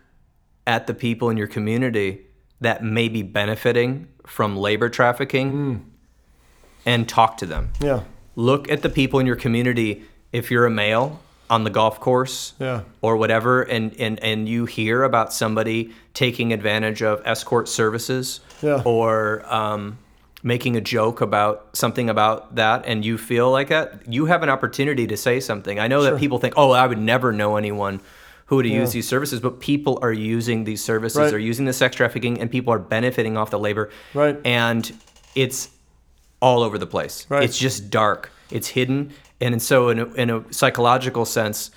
[0.66, 2.26] at the people in your community
[2.60, 5.74] that may be benefiting from labor trafficking, Hmm.
[6.86, 8.00] and talk to them Yeah.
[8.36, 10.02] look at the people in your community
[10.32, 11.20] if you're a male
[11.50, 12.82] on the golf course Yeah.
[13.02, 18.80] or whatever and, and, and you hear about somebody taking advantage of escort services Yeah.
[18.84, 19.98] or um,
[20.42, 24.48] making a joke about something about that and you feel like that you have an
[24.48, 28.00] opportunity to say something i know that people think oh i would never know anyone
[28.46, 31.30] who would use these services but people are using these services Right.
[31.30, 34.38] they're using the sex trafficking and people are benefiting off the labor Right.
[34.44, 34.90] and
[35.34, 35.68] it's
[36.42, 37.26] all over the place.
[37.28, 37.42] Right.
[37.44, 38.30] It's just dark.
[38.50, 41.70] It's hidden, and so in a, in a psychological sense,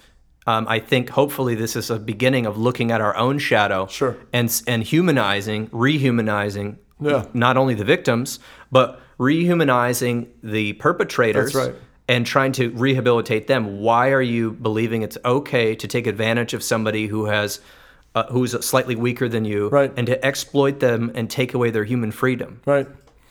[0.45, 4.17] um, I think hopefully this is a beginning of looking at our own shadow, Sure.
[4.33, 7.25] and and humanizing, rehumanizing, Yeah.
[7.33, 8.39] not only the victims
[8.71, 11.55] but rehumanizing the perpetrators.
[11.55, 11.75] Right.
[12.09, 13.79] And trying to rehabilitate them.
[13.79, 17.61] Why are you believing it's okay to take advantage of somebody who has,
[18.13, 19.89] uh, who's slightly weaker than you, Right.
[19.95, 22.59] and to exploit them and take away their human freedom?
[22.65, 22.87] Right.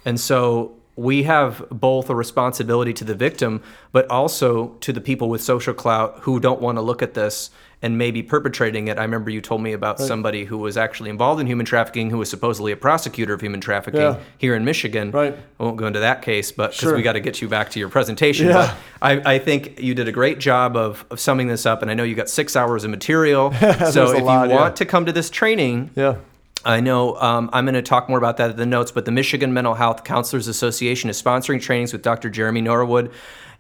[0.07, 3.63] And so we have both a responsibility to the victim,
[3.93, 7.51] but also to the people with social clout who don't want to look at this
[7.85, 8.97] and maybe perpetrating it.
[8.99, 12.19] I remember you told me about somebody who was actually involved in human trafficking, who
[12.19, 14.19] was supposedly a prosecutor of human trafficking Yeah.
[14.39, 15.11] here in Michigan.
[15.11, 15.35] Right.
[15.59, 16.95] I won't go into that case, but because Sure.
[16.97, 18.47] we got to get you back to your presentation.
[18.47, 18.77] Yeah.
[19.01, 21.91] But I, I think you did a great job of, of summing this up, and
[21.91, 23.53] I know you got six hours of material.
[23.91, 24.61] so if lot, you yeah.
[24.61, 26.17] want to come to this training, Yeah.
[26.65, 29.11] I know um, I'm going to talk more about that in the notes, but the
[29.11, 32.31] Michigan Mental Health Counselors Association is sponsoring trainings with Dr.
[32.31, 33.11] Jeremy Norwood.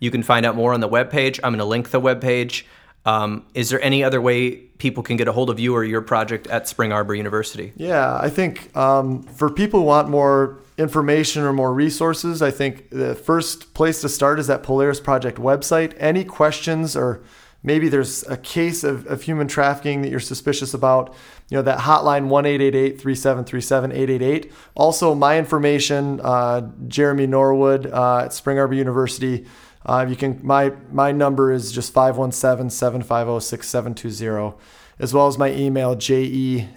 [0.00, 1.38] You can find out more on the webpage.
[1.42, 2.64] I'm going to link the webpage.
[3.04, 6.02] Um, is there any other way people can get a hold of you or your
[6.02, 7.72] project at Spring Arbor University?
[7.76, 12.90] Yeah, I think um, for people who want more information or more resources, I think
[12.90, 15.94] the first place to start is that Polaris Project website.
[15.98, 17.22] Any questions or
[17.62, 21.14] maybe there's a case of, of human trafficking that you're suspicious about,
[21.52, 24.50] you know, that hotline 1-888-3737-888.
[24.74, 29.44] Also, my information, uh, Jeremy Norwood uh, at Spring Arbor University.
[29.84, 34.58] Uh, you can my my number is just 517-750-6720
[34.98, 36.72] as well as my email j-e-n-o-r-w-o-o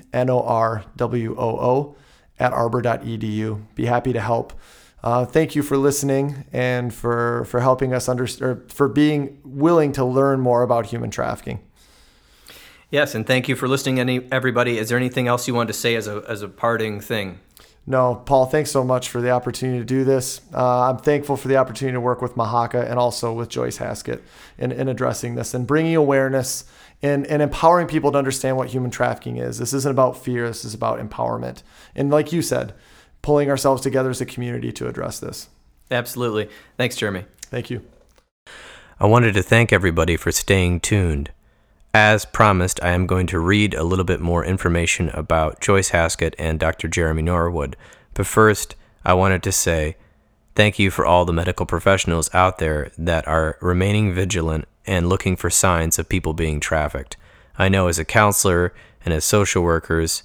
[2.39, 4.53] at arbor.edu be happy to help
[5.03, 9.91] uh, thank you for listening and for for helping us under or for being willing
[9.91, 11.59] to learn more about human trafficking
[12.95, 14.77] Yes, and thank you for listening, any everybody.
[14.77, 17.39] Is there anything else you wanted to say as a as a parting thing?
[17.85, 20.39] No, Paul, thanks so much for the opportunity to do this.
[20.53, 24.23] Uh, I'm thankful for the opportunity to work with Mahaka and also with Joyce Haskett
[24.57, 26.63] in, in addressing this and bringing awareness
[27.03, 29.57] and, and empowering people to understand what human trafficking is.
[29.57, 31.63] This isn't about fear, this is about empowerment.
[31.95, 32.73] And like you said,
[33.21, 35.49] pulling ourselves together as a community to address this.
[35.91, 36.47] Absolutely.
[36.77, 37.25] Thanks, Jeremy.
[37.41, 37.81] Thank you.
[39.01, 41.31] I wanted to thank everybody for staying tuned.
[41.97, 46.35] As promised, I am going to read a little bit more information about Joyce Haskett
[46.37, 46.89] and Dr.
[46.89, 47.77] Jeremy Norwood.
[48.13, 49.95] But first, I wanted to say
[50.55, 55.37] thank you for all the medical professionals out there that are remaining vigilant and looking
[55.37, 57.15] for signs of people being trafficked.
[57.57, 58.73] I know as a counselor
[59.05, 60.23] and as social workers,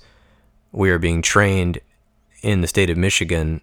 [0.72, 1.78] we are being trained
[2.42, 3.60] in the state of Michigan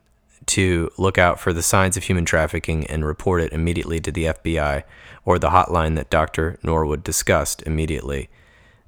[0.48, 4.26] to look out for the signs of human trafficking and report it immediately to the
[4.26, 4.84] FBI
[5.26, 6.58] or the hotline that Dr.
[6.64, 8.30] Norwood discussed immediately,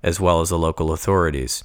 [0.01, 1.63] as well as the local authorities.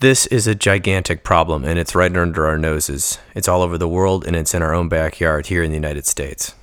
[0.00, 3.18] This is a gigantic problem and it's right under our noses.
[3.34, 6.06] It's all over the world and it's in our own backyard here in the United
[6.06, 6.54] States.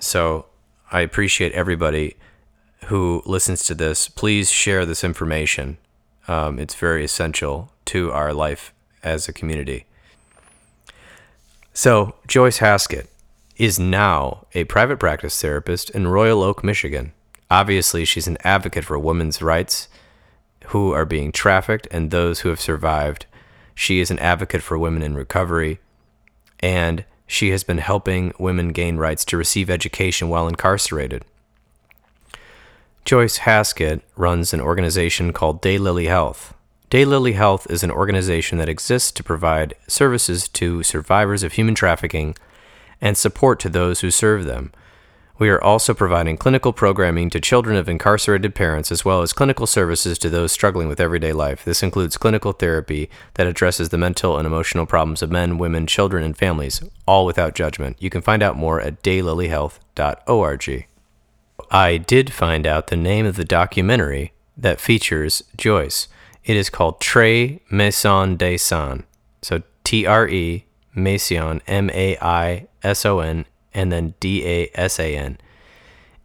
[0.00, 0.46] So
[0.90, 2.16] I appreciate everybody
[2.86, 4.08] who listens to this.
[4.08, 5.78] Please share this information.
[6.26, 9.86] Um, it's very essential to our life as a community.
[11.76, 13.10] So, Joyce Haskett
[13.56, 17.12] is now a private practice therapist in Royal Oak, Michigan.
[17.50, 19.88] Obviously, she's an advocate for women's rights
[20.66, 23.26] who are being trafficked and those who have survived.
[23.74, 25.80] She is an advocate for women in recovery,
[26.60, 31.24] and she has been helping women gain rights to receive education while incarcerated.
[33.04, 36.53] Joyce Haskett runs an organization called Daylily Health.
[36.90, 42.36] Daylily Health is an organization that exists to provide services to survivors of human trafficking
[43.00, 44.70] and support to those who serve them.
[45.36, 49.66] We are also providing clinical programming to children of incarcerated parents as well as clinical
[49.66, 51.64] services to those struggling with everyday life.
[51.64, 56.22] This includes clinical therapy that addresses the mental and emotional problems of men, women, children,
[56.22, 57.96] and families, all without judgment.
[58.00, 60.86] You can find out more at daylilyhealth.org.
[61.70, 66.06] I did find out the name of the documentary that features Joyce.
[66.44, 69.04] It is called Tre Maison Dasan.
[69.40, 74.70] So T R E Maison, M A I S O N, and then D A
[74.74, 75.38] S A N.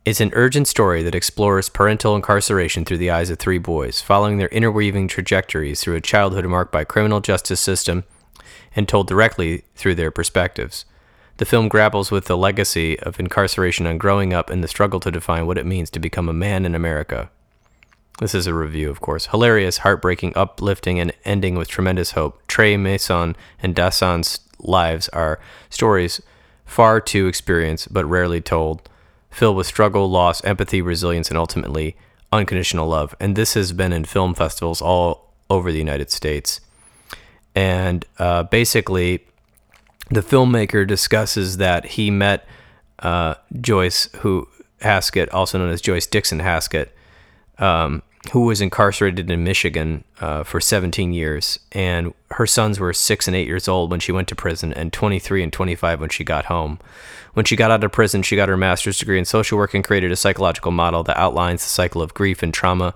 [0.04, 4.38] It's an urgent story that explores parental incarceration through the eyes of three boys, following
[4.38, 8.04] their interweaving trajectories through a childhood marked by criminal justice system
[8.76, 10.86] and told directly through their perspectives.
[11.38, 15.12] The film grapples with the legacy of incarceration and growing up and the struggle to
[15.12, 17.30] define what it means to become a man in America.
[18.18, 19.28] This is a review, of course.
[19.28, 22.46] Hilarious, heartbreaking, uplifting, and ending with tremendous hope.
[22.48, 26.22] Tre Maison and Dasan's lives are stories
[26.66, 28.90] far too experienced but rarely told,
[29.32, 31.96] filled with struggle, loss, empathy, resilience, and ultimately
[32.32, 33.16] unconditional love.
[33.20, 36.62] And this has been in film festivals all over the United States.
[37.56, 39.26] And uh, basically,
[40.12, 42.46] the filmmaker discusses that he met
[43.00, 44.48] uh, Joyce, who
[44.82, 46.96] Haskett, also known as Joyce Dixon Haskett,
[47.60, 53.28] um, who was incarcerated in Michigan uh, for 17 years, and her sons were six
[53.28, 56.24] and eight years old when she went to prison, and 23 and 25 when she
[56.24, 56.80] got home.
[57.34, 59.84] When she got out of prison, she got her master's degree in social work and
[59.84, 62.94] created a psychological model that outlines the cycle of grief and trauma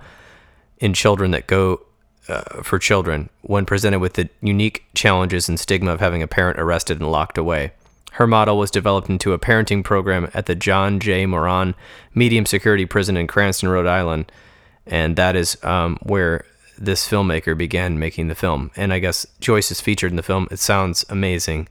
[0.80, 1.82] in children that go
[2.28, 6.60] uh, for children when presented with the unique challenges and stigma of having a parent
[6.60, 7.72] arrested and locked away.
[8.14, 11.26] Her model was developed into a parenting program at the John J.
[11.26, 11.74] Moran
[12.14, 14.32] Medium Security Prison in Cranston, Rhode Island,
[14.86, 16.46] and that is um, where
[16.78, 18.72] this filmmaker began making the film.
[18.76, 20.48] And I guess Joyce is featured in the film.
[20.52, 21.68] It sounds amazing.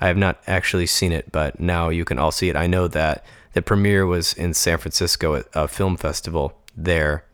[0.00, 2.56] I have not actually seen it, but now you can all see it.
[2.56, 7.24] I know that the premiere was in San Francisco at a film festival there,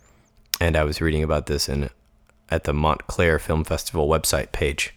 [0.61, 1.91] and I was reading about this in
[2.51, 4.95] at the Montclair Film Festival website page.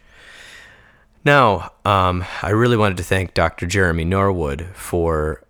[1.23, 3.67] Now, um, I really wanted to thank Dr.
[3.67, 5.43] Jeremy Norwood for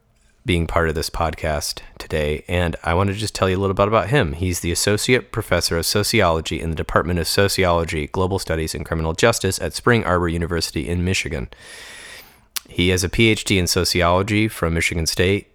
[0.45, 3.75] being part of this podcast today, and I want to just tell you a little
[3.75, 4.33] bit about him.
[4.33, 9.13] He's the Associate Professor of Sociology in the Department of Sociology, Global Studies, and Criminal
[9.13, 11.49] Justice at Spring Arbor University in Michigan.
[12.67, 15.51] He has a PhD in sociology from Michigan State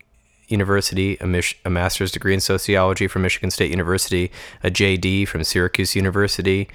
[0.48, 4.30] University, a, Mich- a master's degree in sociology from Michigan State University,
[4.62, 6.68] a JD from Syracuse University,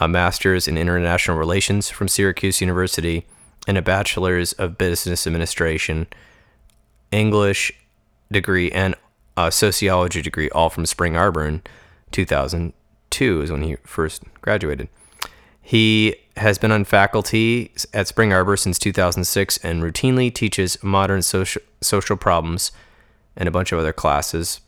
[0.00, 3.24] a master's in international relations from Syracuse University,
[3.68, 6.06] and a bachelor's of business administration,
[7.12, 7.72] English
[8.30, 8.94] degree, and
[9.36, 11.62] a sociology degree, all from Spring Arbor in
[12.10, 14.88] 2002 is when he first graduated.
[15.60, 21.62] He has been on faculty at Spring Arbor since 2006 and routinely teaches modern social,
[21.80, 22.72] social problems
[23.36, 24.60] and a bunch of other classes,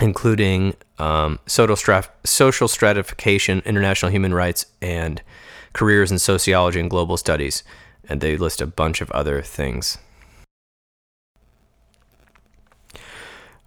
[0.00, 1.76] including um, social,
[2.24, 5.20] social stratification, international human rights, and
[5.72, 7.62] careers in sociology and global studies.
[8.08, 9.98] And they list a bunch of other things.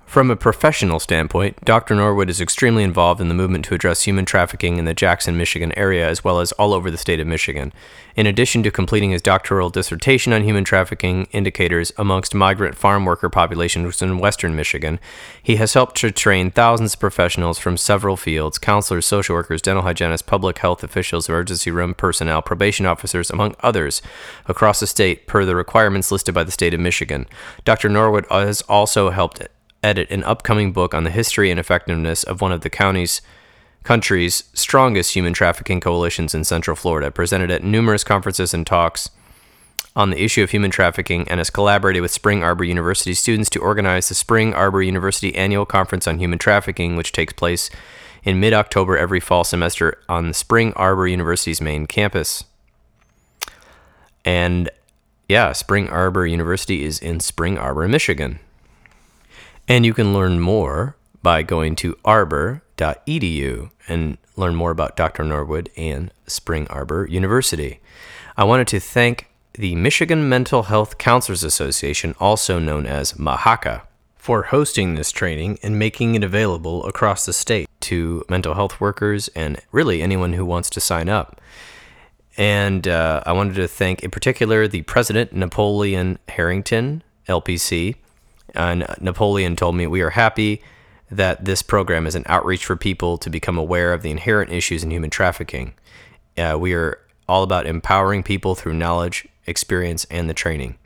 [0.07, 1.93] From a professional standpoint, Dr.
[1.93, 5.77] Norwood is extremely involved in the movement to address human trafficking in the Jackson, Michigan
[5.77, 7.73] area, as well as all over the state of Michigan.
[8.15, 13.29] In addition to completing his doctoral dissertation on human trafficking indicators amongst migrant farm worker
[13.29, 15.01] populations in western Michigan,
[15.43, 19.83] he has helped to train thousands of professionals from several fields counselors, social workers, dental
[19.83, 24.01] hygienists, public health officials, emergency room personnel, probation officers, among others,
[24.45, 27.27] across the state per the requirements listed by the state of Michigan.
[27.65, 27.89] Dr.
[27.89, 29.45] Norwood has also helped
[29.87, 33.21] edit an upcoming book on the history and effectiveness of one of the county's
[33.83, 39.09] country's strongest human trafficking coalitions in Central Florida, presented at numerous conferences and talks
[39.95, 43.59] on the issue of human trafficking, and has collaborated with Spring Arbor University students to
[43.59, 47.69] organize the Spring Arbor University Annual Conference on Human Trafficking, which takes place
[48.23, 52.43] in mid October every fall semester on the Spring Arbor University's main campus.
[54.25, 54.69] And
[55.29, 58.39] yeah, Spring Arbor University is in Spring Arbor, Michigan.
[59.67, 65.25] And you can learn more by going to arbor.edu and learn more about Dr.
[65.25, 67.81] Norwood and Spring Arbor University.
[68.37, 73.81] I wanted to thank the Michigan Mental Health Counselors Association, also known as MAHACA,
[74.15, 79.27] for hosting this training and making it available across the state to mental health workers
[79.29, 81.41] and really anyone who wants to sign up.
[82.37, 87.95] And uh, I wanted to thank, in particular, the president, Napoleon Harrington, LPC,
[88.55, 90.61] and Napoleon told me, We are happy
[91.09, 94.83] that this program is an outreach for people to become aware of the inherent issues
[94.83, 95.73] in human trafficking.
[96.37, 100.77] Uh, we are all about empowering people through knowledge, experience, and the training.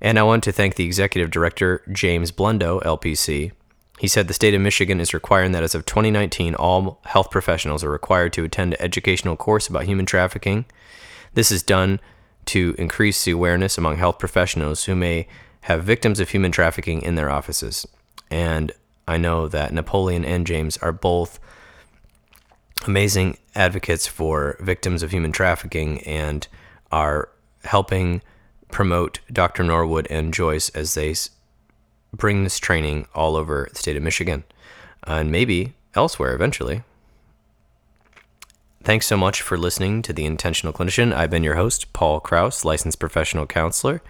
[0.00, 3.52] And I want to thank the executive director, James Blundo, LPC.
[3.98, 7.82] He said the state of Michigan is requiring that as of 2019, all health professionals
[7.82, 10.66] are required to attend an educational course about human trafficking.
[11.34, 11.98] This is done
[12.46, 15.26] to increase the awareness among health professionals who may
[15.62, 17.86] have victims of human trafficking in their offices.
[18.30, 18.72] And
[19.06, 21.38] I know that Napoleon and James are both
[22.86, 26.46] amazing advocates for victims of human trafficking and
[26.92, 27.28] are
[27.64, 28.22] helping
[28.70, 29.64] promote Dr.
[29.64, 31.14] Norwood and Joyce as they
[32.12, 34.44] bring this training all over the state of Michigan
[35.06, 36.82] uh, and maybe elsewhere eventually.
[38.82, 41.12] Thanks so much for listening to The Intentional Clinician.
[41.12, 44.00] I've been your host, Paul Krauss, licensed professional counselor.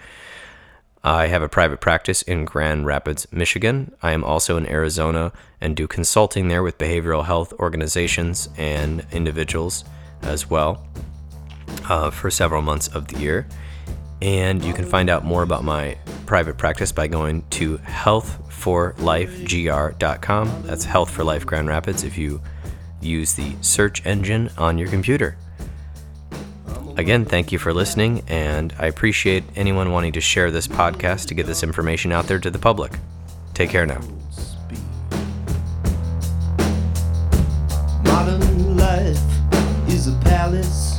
[1.08, 3.94] I have a private practice in Grand Rapids, Michigan.
[4.02, 9.86] I am also in Arizona and do consulting there with behavioral health organizations and individuals
[10.20, 10.86] as well
[11.88, 13.46] uh, for several months of the year.
[14.20, 20.62] And you can find out more about my private practice by going to healthforlifegr.com.
[20.66, 22.42] That's Health for Life Grand Rapids if you
[23.00, 25.38] use the search engine on your computer.
[26.98, 31.34] Again, thank you for listening, and I appreciate anyone wanting to share this podcast to
[31.34, 32.98] get this information out there to the public.
[33.54, 34.00] Take care now.
[38.02, 39.22] Modern life
[39.88, 40.96] is a palace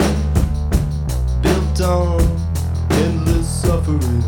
[1.41, 2.21] built on
[2.91, 4.23] endless suffering.